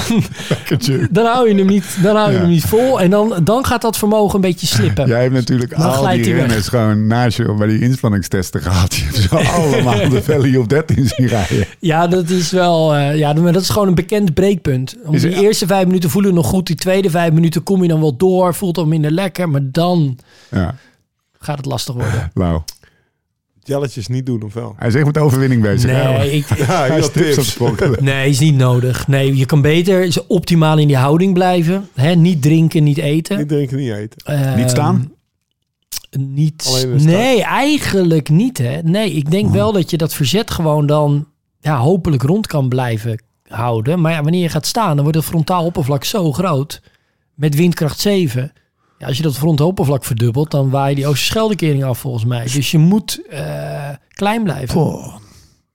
[1.10, 2.40] dan hou je hem niet, dan hou je Ja.
[2.40, 3.00] hem niet vol.
[3.00, 5.06] En dan, dan gaat dat vermogen een beetje slippen.
[5.08, 8.94] Jij hebt natuurlijk Dan al die renners gewoon naast je bij die inspanningstesten gehad.
[8.94, 11.66] Je hebt zo allemaal de Valley op 13 zien rijden.
[11.78, 14.96] Ja, dat is wel, eh, ja, maar dat is gewoon een bekend breekpunt.
[15.04, 16.66] Om Is die eerste vijf minuten voelen we nog goed.
[16.66, 18.54] Die tweede vijf minuten kom je dan wel door.
[18.54, 19.48] Voelt dan minder lekker.
[19.48, 20.18] Maar dan
[20.50, 20.74] Ja,
[21.47, 22.30] gaat het lastig worden.
[22.34, 22.61] Lau.
[23.62, 24.74] Jelletjes niet doen, of wel?
[24.78, 25.90] Hij is echt met de overwinning bezig.
[25.90, 26.18] hè?
[26.18, 27.59] Nee, ik, Ja, Hij is tips.
[28.01, 29.09] Nee, is niet nodig.
[29.09, 31.88] Nee, je kan beter zo optimaal in die houding blijven.
[31.94, 32.14] Hè?
[32.14, 33.38] Niet drinken, niet eten.
[33.38, 34.18] Niet drinken, niet eten.
[34.24, 35.12] Ehm, Niet staan?
[36.18, 36.86] niet.
[36.99, 38.59] Nee, eigenlijk niet.
[38.59, 38.78] Hè.
[38.82, 39.53] Nee, ik denk Oh.
[39.53, 41.26] wel dat je dat verzet gewoon dan
[41.61, 44.01] ja, hopelijk rond kan blijven houden.
[44.01, 46.82] Maar ja, wanneer je gaat staan, dan wordt het frontaal oppervlak zo groot.
[47.34, 48.53] Met windkracht 7.
[48.99, 52.44] Ja, als je dat frontaal oppervlak verdubbelt, dan waai je die Oosterscheldekering af volgens mij.
[52.53, 55.14] Dus je moet eh, klein blijven.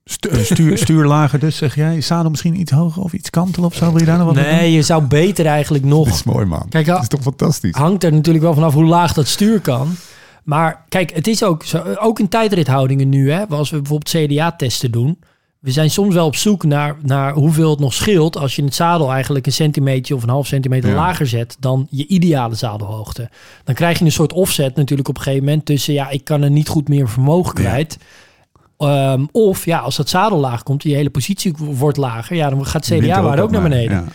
[0.05, 2.01] Stuur, stuur lager dus, zeg jij.
[2.01, 3.89] Zadel misschien iets hoger of iets kantelen of zo?
[3.89, 4.53] Wil je daar nog wat mee doen?
[4.53, 6.65] Nee, je zou beter eigenlijk nog Dat is mooi, man.
[6.69, 7.75] Kijk, dat is toch fantastisch?
[7.75, 9.95] hangt er natuurlijk wel vanaf hoe laag dat stuur kan.
[10.43, 14.91] Maar kijk, het is ook zo, ook in tijdrithoudingen nu, hè, als we bijvoorbeeld CDA-testen
[14.91, 15.19] doen.
[15.61, 18.75] We zijn soms wel op zoek naar, naar hoeveel het nog scheelt als je het
[18.75, 20.95] zadel eigenlijk een centimeter of een half centimeter Ja.
[20.95, 23.29] lager zet dan je ideale zadelhoogte.
[23.63, 26.41] Dan krijg je een soort offset natuurlijk op een gegeven moment tussen, ja, ik kan
[26.41, 27.69] er niet goed meer vermogen Ja.
[27.69, 27.97] kwijt.
[28.77, 32.65] Ehm, of ja, als dat zadel laag komt, je hele positie wordt lager, ja, dan
[32.65, 33.97] gaat er CDA-waarde ook naar beneden.
[33.97, 34.05] Ja.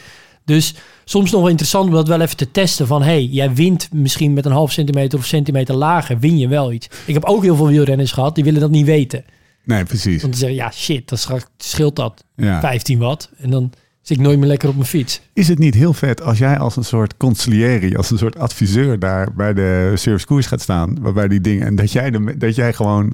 [0.44, 0.74] Dus
[1.04, 2.86] soms nog wel interessant om dat wel even te testen.
[2.86, 6.72] Van hey, jij wint misschien met een half centimeter of centimeter lager, win je wel
[6.72, 6.88] iets.
[7.06, 9.24] Ik heb ook heel veel wielrenners gehad, die willen dat niet weten.
[9.66, 10.20] Nee, precies.
[10.22, 12.60] Want die zeggen, ja shit, dan straks scheelt dat Ja.
[12.60, 13.30] 15 watt.
[13.38, 15.20] En dan zit ik nooit meer lekker op mijn fiets.
[15.32, 18.98] Is het niet heel vet als jij als een soort consigliere, als een soort adviseur
[18.98, 22.54] daar bij de service koers gaat staan, waarbij die dingen, en dat jij, de, dat
[22.54, 23.12] jij gewoon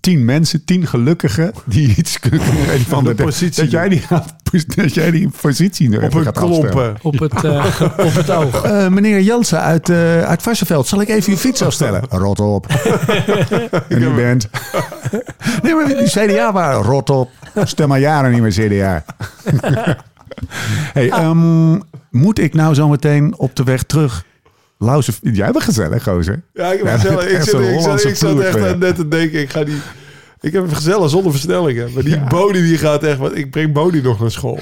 [0.00, 3.62] tien mensen, tien gelukkigen die iets kunnen een van De de, positie.
[3.62, 4.34] dat jij die gaat,
[4.76, 6.32] dat jij die positie nu Op afstellen.
[6.32, 6.96] klompen.
[7.02, 8.62] Op het, eh, op het oog.
[8.62, 12.02] Eh, meneer Jansen uit, eh uit Varsenveld, zal ik even uw fiets afstellen?
[12.24, 12.66] Rot op.
[13.88, 14.48] en u bent.
[15.62, 17.30] Nee, maar die CDA waren rot op.
[17.64, 19.04] Stem maar jaren niet meer CDA.
[20.92, 21.78] hey, ehm,
[22.10, 24.24] moet ik nou zo meteen op de weg terug?
[24.82, 26.42] Lauze, jij bent gezellig, gozer.
[26.54, 27.24] Ja, ik Ja, gezellig.
[27.36, 29.76] Ik zo'n ik zat, ik echt aan net te denken, ik ga die...
[30.40, 31.92] Ik heb hem gezellig zonder versnellingen.
[31.92, 32.24] Maar die Ja.
[32.24, 33.18] Bodie die gaat echt...
[33.18, 34.58] Want ik breng Bodie nog naar school.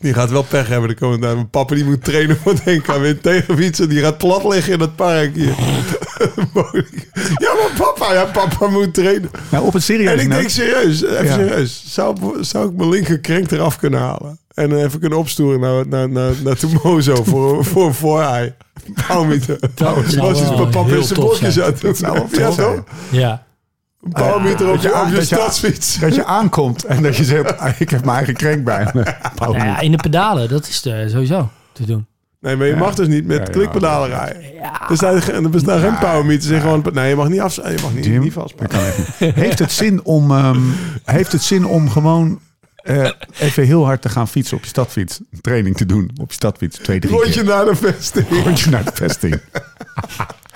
[0.00, 1.26] Die gaat wel pech hebben de komende.
[1.34, 3.88] Mijn papa die moet trainen voor het NK weer tegenfietsen.
[3.88, 5.54] Die gaat plat liggen in het park hier.
[7.38, 9.30] Ja, maar papa, ja, papa moet trainen.
[9.50, 11.32] Nou, op een En serieus ik noot- denk serieus, even Ja.
[11.34, 11.82] serieus.
[11.86, 14.38] Zou, zou ik mijn linker krenk eraf kunnen halen?
[14.56, 17.94] En dan even kunnen opstoeren naar, naar, naar, naar Tomozo voor, voor.
[19.08, 19.58] Powermeter.
[19.60, 21.52] Dat zou Was iets met papa in zijn zijn.
[21.52, 21.80] zat.
[21.80, 22.12] Dat zou
[22.56, 23.40] wel Ja, vet.
[24.02, 25.98] Een powermeter op je je, aan- op je dat je- stadsfiets.
[25.98, 29.02] Dat je aankomt en dat je zegt, "Ah, ik heb mijn eigen krenk bij me.
[29.38, 32.06] Nou ja, in de pedalen, dat is eh, sowieso te doen.
[32.40, 33.50] Nee, maar je mag dus niet met Ja, ja.
[33.50, 34.42] klikpedalen rijden.
[34.54, 34.88] Ja.
[34.90, 36.42] Er staat, er bestaat geen powermeter.
[36.48, 38.78] Zeg gewoon, nee, je mag niet af, je mag niet, Jim, niet vastpakken.
[39.18, 40.60] Heeft het zin om, ehm,
[41.04, 42.38] heeft het zin om gewoon
[42.86, 45.20] eh, even heel hard te gaan fietsen op je stadfiets?
[45.30, 46.78] Een training te doen op je stadfiets.
[46.78, 47.44] Twee, drie Rondje keer.
[47.44, 48.26] naar de vesting.
[48.44, 49.40] Rondje naar de vesting.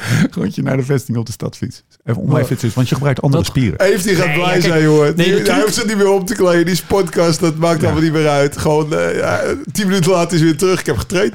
[0.38, 1.82] Rondje naar de vesting op de stadfiets.
[2.04, 3.82] Even om even te want je gebruikt andere Dat- spieren.
[3.86, 5.16] Heeft hij gaat Nee, blij ja, zijn, jongen.
[5.16, 6.66] nee, Die- hij hoeft zich niet meer om te kleden.
[6.66, 8.58] Die podcast, dat maakt allemaal niet meer uit.
[8.58, 9.40] Gewoon, eh, ja,
[9.72, 10.80] tien minuten later is hij weer terug.
[10.80, 11.34] Ik heb getraind.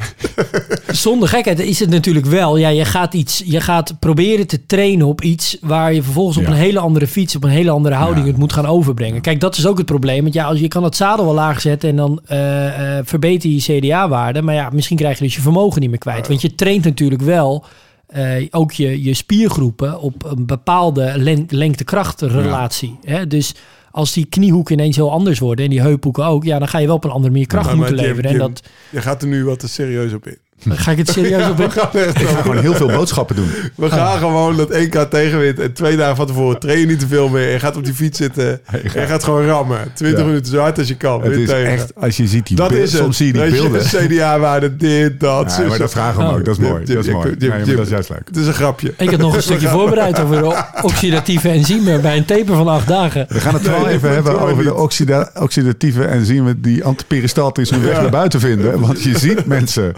[0.92, 2.58] Zonder gekheid is het natuurlijk wel.
[2.58, 6.44] Ja, je gaat iets, je gaat proberen te trainen op iets waar je vervolgens op
[6.44, 6.50] Ja.
[6.50, 8.32] een hele andere fiets, op een hele andere houding Ja.
[8.32, 9.22] het moet gaan overbrengen.
[9.22, 10.22] Kijk, dat is ook het probleem.
[10.22, 13.50] Want ja, als je kan het zadel wel laag zetten en dan eh, eh, verbeter
[13.50, 14.42] je je CDA-waarde.
[14.42, 16.28] Maar ja, misschien krijg je dus je vermogen niet meer kwijt.
[16.28, 17.66] Want je traint natuurlijk wel
[18.08, 22.98] eh, ook je, je spiergroepen op een bepaalde len- lengte-krachtrelatie.
[23.04, 23.28] Hè?
[23.28, 23.56] Dus
[23.92, 26.88] als die kniehoeken ineens heel anders worden en die heuphoeken ook, ja, dan ga je
[26.88, 28.30] wel op een andere manier kracht Maar- maar moeten leveren.
[28.32, 30.38] En Jim, dat Je gaat er nu wat te serieus op in.
[30.70, 33.50] Ga ik het serieus op We gaan, echt Ik ga gewoon heel veel boodschappen doen.
[33.76, 35.60] we gaan gewoon dat 1K tegenwind.
[35.60, 37.52] En twee dagen van tevoren train je niet te veel meer.
[37.52, 38.60] Je gaat op die fiets zitten.
[38.66, 39.80] En je gaat gewoon rammen.
[39.94, 40.26] 20 Ja.
[40.26, 41.22] minuten zo hard als je kan.
[41.24, 41.72] Het is tegen.
[41.72, 43.02] echt, als je ziet die dat beelden, is het.
[43.02, 43.82] soms zie je die beelden.
[43.82, 45.56] CDA-waarde, dit, dat.
[45.60, 46.34] Ja, maar dat vragen we Oh.
[46.34, 46.46] ook.
[46.46, 46.84] Dat is mooi.
[46.84, 47.36] Jim, Dat is mooi.
[47.76, 48.22] Dat is juist leuk.
[48.26, 48.94] Het is een grapje.
[48.98, 52.88] Ik had nog een stukje voorbereid over de oxidatieve enzymen bij een taper van acht
[52.88, 53.26] dagen.
[53.30, 57.82] We gaan het Nee, even dat hebben over de oxida oxidatieve enzymen die antiperistaltisch hun
[57.84, 58.80] weg naar buiten vinden.
[58.80, 59.94] Want je ziet mensen,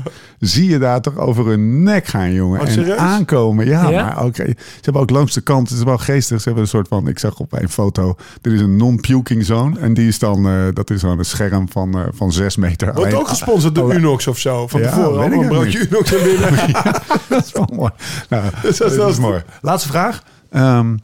[0.48, 2.62] zie je daar toch over hun nek gaan, jongen.
[2.62, 3.66] Oh, en aankomen.
[3.66, 4.04] Ja, Ja?
[4.06, 4.45] maar oké.
[4.45, 6.38] Ze hebben ook langs de kant, het is wel geestig.
[6.38, 9.80] Ze hebben een soort van, ik zag op een foto, er is een non-puking zone.
[9.80, 12.93] En die is dan, eh, dat is dan een scherm van, eh, van zes meter.
[12.93, 14.68] Wordt Alleen- ook gesponsord door Unox of zo.
[14.68, 16.74] Van Ja, tevoren weet allemaal ik een broodje Unox binnen.
[17.30, 17.91] dat is wel mooi.
[18.30, 19.41] Nou, Dus dat, dat is is- mooi.
[19.62, 20.24] Laatste vraag.
[20.52, 21.00] Um,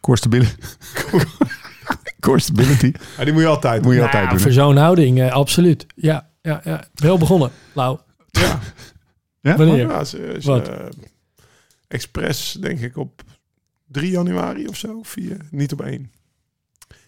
[0.00, 0.52] core stability.
[2.20, 2.92] core stability.
[3.18, 4.06] Ja, die moet je altijd Moet je doen.
[4.06, 4.40] altijd Ja, doen.
[4.40, 5.86] voor zo'n houding, eh, absoluut.
[5.94, 6.84] Ja, ja, ja.
[6.94, 7.98] Wel begonnen, Lau.
[8.30, 8.58] Ja.
[9.42, 9.56] Ja?
[9.56, 9.76] Wanneer?
[9.88, 10.44] Ja, serieus.
[10.44, 10.68] Wat?
[10.68, 10.76] eh,
[11.88, 13.22] Express, denk ik, op
[13.86, 14.98] 3 januari of zo.
[15.02, 16.12] 4, niet op 1.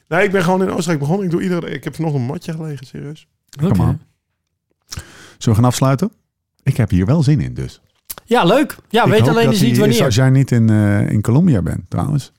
[0.08, 1.24] Nee, ik ben gewoon in Oostenrijk begonnen.
[1.24, 3.26] Ik, doe iedere, ik heb nog een matje gelegen, serieus.
[3.62, 3.80] Oké.
[3.82, 4.00] On.
[4.88, 4.98] Zullen
[5.38, 6.12] we gaan afsluiten?
[6.62, 7.80] Ik heb hier wel zin in dus.
[8.24, 8.76] Ja, leuk.
[8.88, 10.04] Ja, Ik weet hoop alleen dat dus die niet is wanneer.
[10.04, 12.32] Als jij niet in, eh, in Colombia bent trouwens.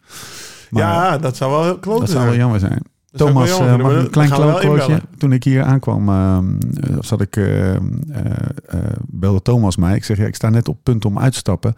[0.70, 2.82] Maar ja, dat zou wel heel kloot dat zou wel jammer zijn.
[3.16, 5.02] Thomas, eh, mag een klein inbellen.
[5.18, 8.22] Toen ik hier aankwam, ehm, eh, zat ik, ehm, eh,
[8.68, 9.96] eh, belde Thomas mij.
[9.96, 11.74] Ik zeg, ja, ik sta net op het punt om uit te stappen.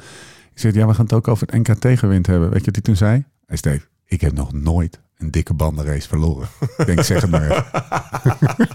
[0.53, 2.49] Ik zeg, ja, we gaan het ook over het NK tegenwind hebben.
[2.49, 3.23] Weet je wat hij toen zei?
[3.45, 6.47] Hij Steve, ik heb nog nooit een dikke bandenrace verloren.
[6.77, 7.65] ik denk, zeg het maar even.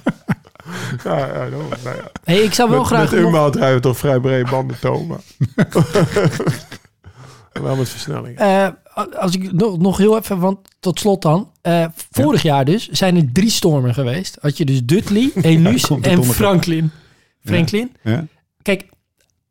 [1.05, 1.51] Ja, ja, nou,
[1.85, 2.11] nou ja.
[2.25, 3.11] Hey, ik zou wel Met, graag...
[3.11, 5.21] met nog- Umbout rijden we toch vrij breed banden tomen.
[7.53, 8.39] Wel met versnelling.
[8.39, 8.69] Eh,
[9.19, 11.51] als ik nog, nog heel even, want tot slot dan.
[11.63, 14.39] Eh, vorig jaar dus zijn er drie stormen geweest.
[14.41, 16.91] Had je dus Dudley, Enus en Franklin.
[17.45, 17.93] Franklin.
[18.03, 18.27] Ja?
[18.63, 18.85] Kijk,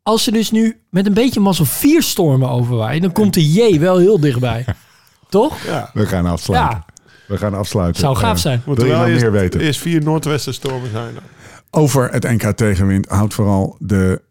[0.02, 3.78] als er dus nu met een beetje mazzel vier stormen overwaaien, dan komt de J
[3.78, 4.64] wel heel dichtbij.
[5.28, 5.64] Toch?
[5.64, 5.90] Ja.
[5.94, 6.84] We gaan afsluiten.
[6.86, 6.86] Ja,
[7.26, 8.00] We gaan afsluiten.
[8.00, 8.62] zou gaaf Eh, zijn.
[8.66, 9.60] Moet Wil je wel nou eerst, meer weten?
[9.60, 11.14] Eerst vier noordwestenstormen zijn.
[11.14, 11.22] dan.
[11.70, 14.22] Over het NK tegenwind houdt vooral de...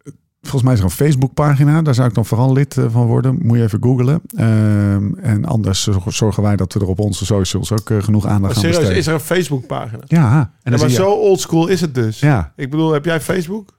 [0.41, 1.81] Volgens mij is er een Facebookpagina.
[1.81, 3.37] Daar zou ik dan vooral lid eh, van worden.
[3.41, 4.21] Moet je even googlen.
[4.35, 8.41] Ehm, en anders zorgen- wij dat we er op onze socials ook eh, genoeg aandacht
[8.41, 8.97] Maar gaan serieus, besteden.
[8.99, 10.03] is er een Facebookpagina?
[10.07, 10.95] Ja, en Ja, maar je...
[10.95, 12.19] zo oldschool is het dus.
[12.19, 13.69] Ja, Ik bedoel, heb jij Facebook?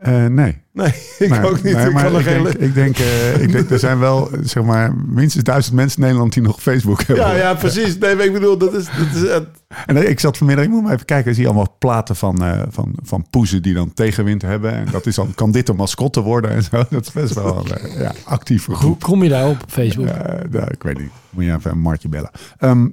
[0.00, 0.56] Eh, nee.
[0.72, 1.76] Nee, ik Maar- ook niet.
[1.76, 2.42] ik maar er ik, geen...
[2.42, 6.04] denk, ik, denk, eh, ik denk, er zijn wel zeg maar, minstens duizend mensen in
[6.04, 7.24] Nederland die nog Facebook hebben.
[7.26, 7.98] Ja, ja, precies.
[7.98, 8.84] Nee, maar ik bedoel, dat is...
[8.84, 9.46] Dat is het-
[9.86, 12.44] En eh, ik zat vanmiddag, ik moet maar even kijken, zie je allemaal platen van,
[12.44, 14.72] eh, van, van poezen die dan tegenwind hebben.
[14.72, 16.84] En dat is dan, kan dit een mascotte worden en zo.
[16.90, 19.02] Dat is best wel een eh, ja, actieve Hoe groep.
[19.02, 20.06] kom je daar op Facebook?
[20.06, 21.10] Eh, nou, ik weet niet.
[21.30, 22.30] Moet je even een Martje bellen.
[22.58, 22.86] Ehm,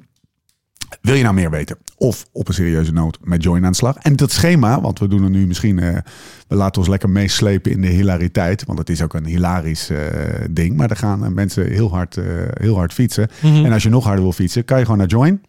[1.02, 1.78] wil je nou meer weten?
[1.98, 3.96] Of op een serieuze noot met Join aan de slag?
[3.96, 5.80] En dat schema, want we doen er nu misschien...
[5.80, 5.98] eh,
[6.48, 8.64] we laten ons lekker meeslepen in de hilariteit.
[8.66, 9.98] Want het is ook een hilarisch eh,
[10.50, 10.76] ding.
[10.76, 13.30] Maar er gaan eh, mensen heel hard, eh, heel hard fietsen.
[13.42, 13.66] Mhm.
[13.66, 15.44] En als je nog harder wil fietsen, kan je gewoon naar Join.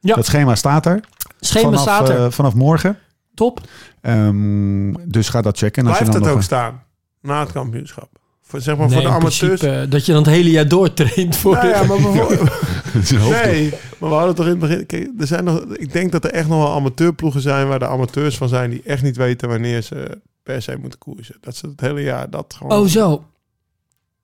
[0.00, 0.14] Ja.
[0.14, 1.00] Dat schema staat er.
[1.40, 2.32] Schema vanaf, staat er.
[2.32, 2.98] vanaf morgen.
[3.34, 3.60] Top.
[4.00, 5.82] Ehm, dus ga dat checken.
[5.82, 6.82] En als Blijft je dan het ook staan?
[7.22, 8.08] Na het kampioenschap?
[8.42, 9.38] Voor, zeg maar Nee, voor de amateurs?
[9.38, 12.50] principe, dat je dan het hele jaar doortraint voor Nou ja, maar bijvoorbeeld...
[12.98, 13.44] Het.
[13.44, 14.86] Nee, maar we hadden toch in het begin...
[14.86, 17.68] Kijk, er zijn nog, ik denk dat er echt nog wel amateurploegen zijn...
[17.68, 21.36] waar de amateurs van zijn die echt niet weten wanneer ze per se moeten koersen.
[21.40, 22.78] Dat ze het hele jaar dat gewoon...
[22.78, 23.24] Oh, zo.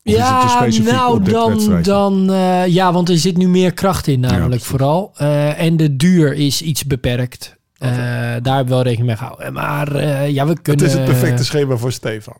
[0.03, 4.62] het Ja, nou dan, dan eh, ja, want er zit nu meer kracht in namelijk
[4.62, 5.12] vooral.
[5.16, 7.59] Eh, en de duur is iets beperkt.
[7.81, 7.91] Eh,
[8.43, 9.53] daar hebben we wel rekening mee gehouden.
[9.53, 10.87] Maar eh, ja, we het kunnen...
[10.87, 12.37] is het perfecte schema voor Stefan.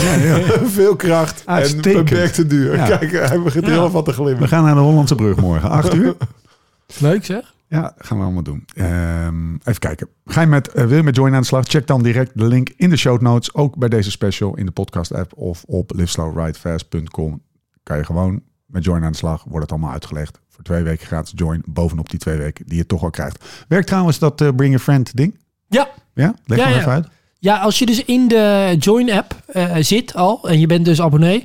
[0.00, 0.38] Ja.
[0.78, 2.04] Veel kracht en Uitstekend.
[2.08, 2.76] beperkte duur.
[2.76, 2.86] Ja.
[2.96, 3.72] Kijk, hij begint Ja.
[3.72, 4.48] heel van te We glimmen.
[4.48, 5.70] gaan naar de Hollandse Brug morgen.
[5.70, 6.16] Acht uur.
[6.98, 7.54] Leuk zeg.
[7.68, 8.64] Ja, gaan we allemaal doen.
[8.74, 10.08] Ehm, even kijken.
[10.24, 11.64] Ga je met, eh, wil je met Join aan de slag?
[11.66, 13.54] Check dan direct de link in de show notes.
[13.54, 17.42] Ook bij deze special in de podcast app of op liveslowridefast.com.
[17.82, 19.44] Kan je gewoon met Join aan de slag.
[19.44, 20.40] Wordt het allemaal uitgelegd.
[20.48, 21.62] Voor twee weken gratis Join.
[21.66, 23.44] Bovenop die twee weken die je toch al krijgt.
[23.68, 25.38] Werkt trouwens dat eh, Bring a Friend ding?
[25.68, 26.34] Ja, Ja?
[26.44, 26.80] Leg Ja, maar ja.
[26.80, 27.06] even uit.
[27.42, 31.44] Ja, als je dus in de Join-app eh, zit al en je bent dus abonnee,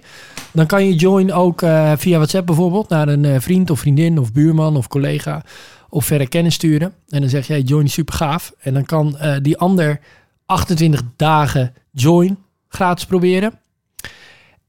[0.51, 4.19] dan kan je Join ook eh, via WhatsApp bijvoorbeeld naar een eh, vriend of vriendin
[4.19, 5.43] of buurman of collega
[5.89, 6.93] of verre kennis sturen.
[7.09, 8.53] En dan zeg jij Join super gaaf.
[8.59, 9.99] En dan kan die ander
[10.45, 12.37] 28 dagen Join
[12.67, 13.59] gratis proberen.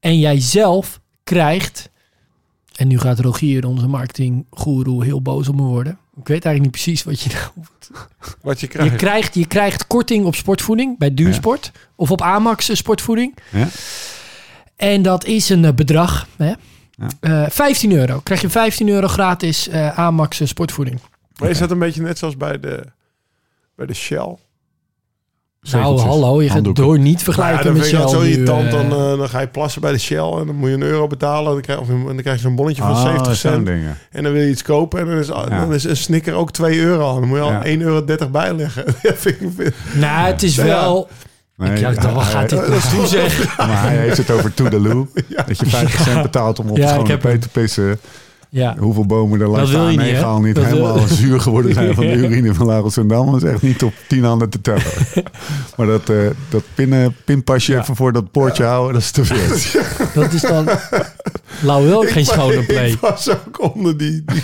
[0.00, 1.90] En jij zelf krijgt,
[2.74, 5.92] en nu gaat Rogier, onze marketinggoeroe, heel boos op me worden.
[5.92, 7.66] Ik weet eigenlijk niet precies wat je nou
[8.42, 8.96] Wat je je krijgt.
[8.96, 13.36] krijgt, je krijgt korting op sportvoeding bij Duursport of op Amax sportvoeding.
[13.50, 13.68] Ja.
[14.76, 16.26] En dat is een eh, bedrag.
[16.36, 16.52] Hè?
[16.90, 17.08] Ja.
[17.20, 18.20] Eh, 15 euro.
[18.20, 21.00] Krijg je 15 euro gratis eh Amax sportvoeding.
[21.40, 22.84] Maar is dat een beetje net zoals bij de,
[23.74, 24.36] bij de Shell?
[25.60, 28.64] Nou, hallo, je gaat door niet Nou ja, vergelijken met Shell zo nu, irritant.
[28.64, 28.70] eh.
[28.72, 31.06] Dan, eh, dan ga je plassen bij de Shell en dan moet je een euro
[31.06, 31.46] betalen.
[31.46, 33.68] En dan krijg, of, en dan krijg je zo'n bonnetje van Ah, 70 zo'n cent.
[34.10, 36.78] En dan wil je iets kopen en dan is, dan is een snicker ook 2
[36.80, 37.20] euro.
[37.20, 37.62] Dan moet je al Ja.
[37.64, 38.84] 1,30 euro bijleggen.
[39.94, 40.64] Nou, het is Ja.
[40.64, 41.08] wel...
[41.56, 43.66] Nee, ik dacht, hij- wat gaat hij- dit nou zeggen?
[43.66, 45.08] Maar hij heeft het over Toodaloo.
[45.46, 48.00] Dat je 50 cent betaalt om op Ja, te pissen.
[48.50, 48.74] Ja.
[48.78, 50.20] Hoeveel bomen er langs de je niet, hè?
[50.20, 53.08] A9 al niet Dat wil- helemaal zuur geworden zijn van de urine van Lagos en
[53.08, 53.32] Dam.
[53.32, 54.82] Dat is echt niet op tien handen te tellen.
[55.76, 56.16] maar dat, eh,
[56.48, 57.80] dat pinnen, pinpasje Ja.
[57.80, 59.82] even voor dat poortje houden, dat is te veel.
[60.14, 60.68] Dat is dan...
[61.62, 62.90] Lau wil ook geen schone play.
[62.90, 64.42] Ik was ook onder die, die,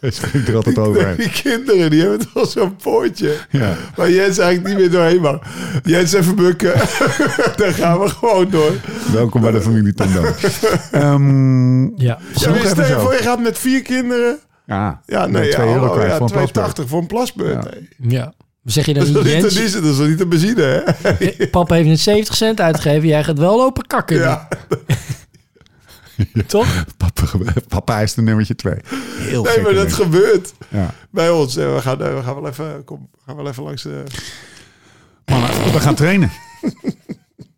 [0.10, 1.16] Hij springt er altijd overheen.
[1.16, 1.90] die kinderen.
[1.90, 3.36] Die hebben toch zo'n poortje.
[3.50, 3.76] Ja.
[3.94, 5.38] Waar Jens eigenlijk niet meer doorheen mag.
[5.84, 6.72] Jens even bukken.
[7.56, 8.72] Dan gaan we gewoon door.
[9.12, 10.24] Welkom bij de familie Ten Dam.
[10.90, 12.18] Ehm, Ja.
[12.34, 14.38] Ja, maar stel je voor, je gaat met vier kinderen.
[14.66, 16.80] ja, Ja, nee, nee, ja, 2 euro oh, kwijt ja, voor een plasbeurt.
[16.80, 17.64] 2,80 voor een plasbeurt.
[17.64, 17.70] Ja.
[17.70, 18.16] hè.
[18.16, 18.32] ja.
[18.64, 19.54] Zeg je dan Dat is niet, Jens?
[19.54, 20.78] diesel, dat is toch niet de benzine, hè?
[21.10, 23.08] eh, Papa heeft net 70 cent uitgegeven.
[23.08, 24.16] Jij gaat wel lopen kakken.
[24.16, 24.76] nu.
[26.32, 26.42] Ja.
[26.46, 26.84] Toch?
[26.96, 27.24] Papa,
[27.68, 28.74] papa is de nummertje 2.
[29.18, 29.94] Heel Nee, maar dat ding.
[29.94, 30.94] gebeurt Ja.
[31.10, 31.54] bij ons.
[31.54, 34.02] We gaan, eh, we gaan wel even, kom, we gaan wel even langs de...
[35.24, 36.30] Mannen, we gaan trainen.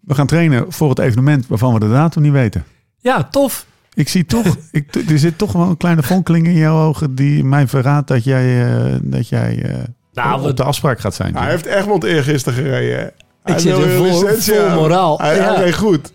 [0.00, 2.64] We gaan trainen voor het evenement waarvan we de datum niet weten.
[3.00, 3.66] Ja, tof.
[3.94, 7.44] Ik zie toch, ik, er zit toch wel een kleine fonkeling in jouw ogen die
[7.44, 9.78] mij verraadt dat jij, eh, dat jij eh,
[10.12, 11.36] Nou, op de afspraak gaat zijn.
[11.36, 13.06] Hij heeft Egmond eergisteren gereden, hè?
[13.42, 15.18] Hij zit er een vol- vol moraal.
[15.18, 15.54] Hij, Ja.
[15.54, 16.12] hij reed goed.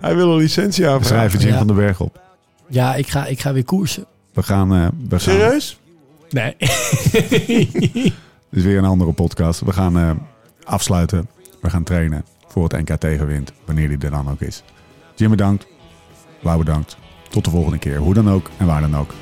[0.00, 1.06] Hij wil een licentie aanvragen.
[1.06, 1.58] schrijven Jim Ja.
[1.58, 2.20] van den Berg op.
[2.68, 4.04] Ja, ik ga, ik ga weer koersen.
[4.32, 4.74] We gaan...
[4.74, 5.78] eh, we gaan Serieus?
[6.30, 6.54] Nee.
[8.50, 9.60] Dit is weer een andere podcast.
[9.60, 10.10] We gaan eh,
[10.64, 11.28] afsluiten.
[11.60, 13.52] We gaan trainen voor het NK tegenwind.
[13.64, 14.62] Wanneer die er dan ook is.
[15.14, 15.66] Jim bedankt.
[16.40, 16.96] Lau bedankt.
[17.28, 17.96] Tot de volgende keer.
[17.98, 19.14] Hoe dan ook en waar dan ook.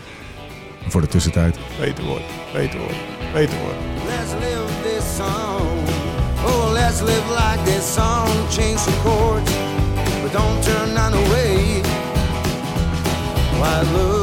[0.85, 1.59] En voor de tussentijd.
[1.81, 2.27] Beter worden.
[2.53, 2.97] Beter worden.
[3.33, 3.83] Beter worden.
[4.07, 5.69] Let's live this song.
[6.45, 8.29] Oh, let's live like this song.
[8.51, 9.68] Change chords.
[10.33, 11.83] Don't turn on away.
[13.59, 14.18] Why, look.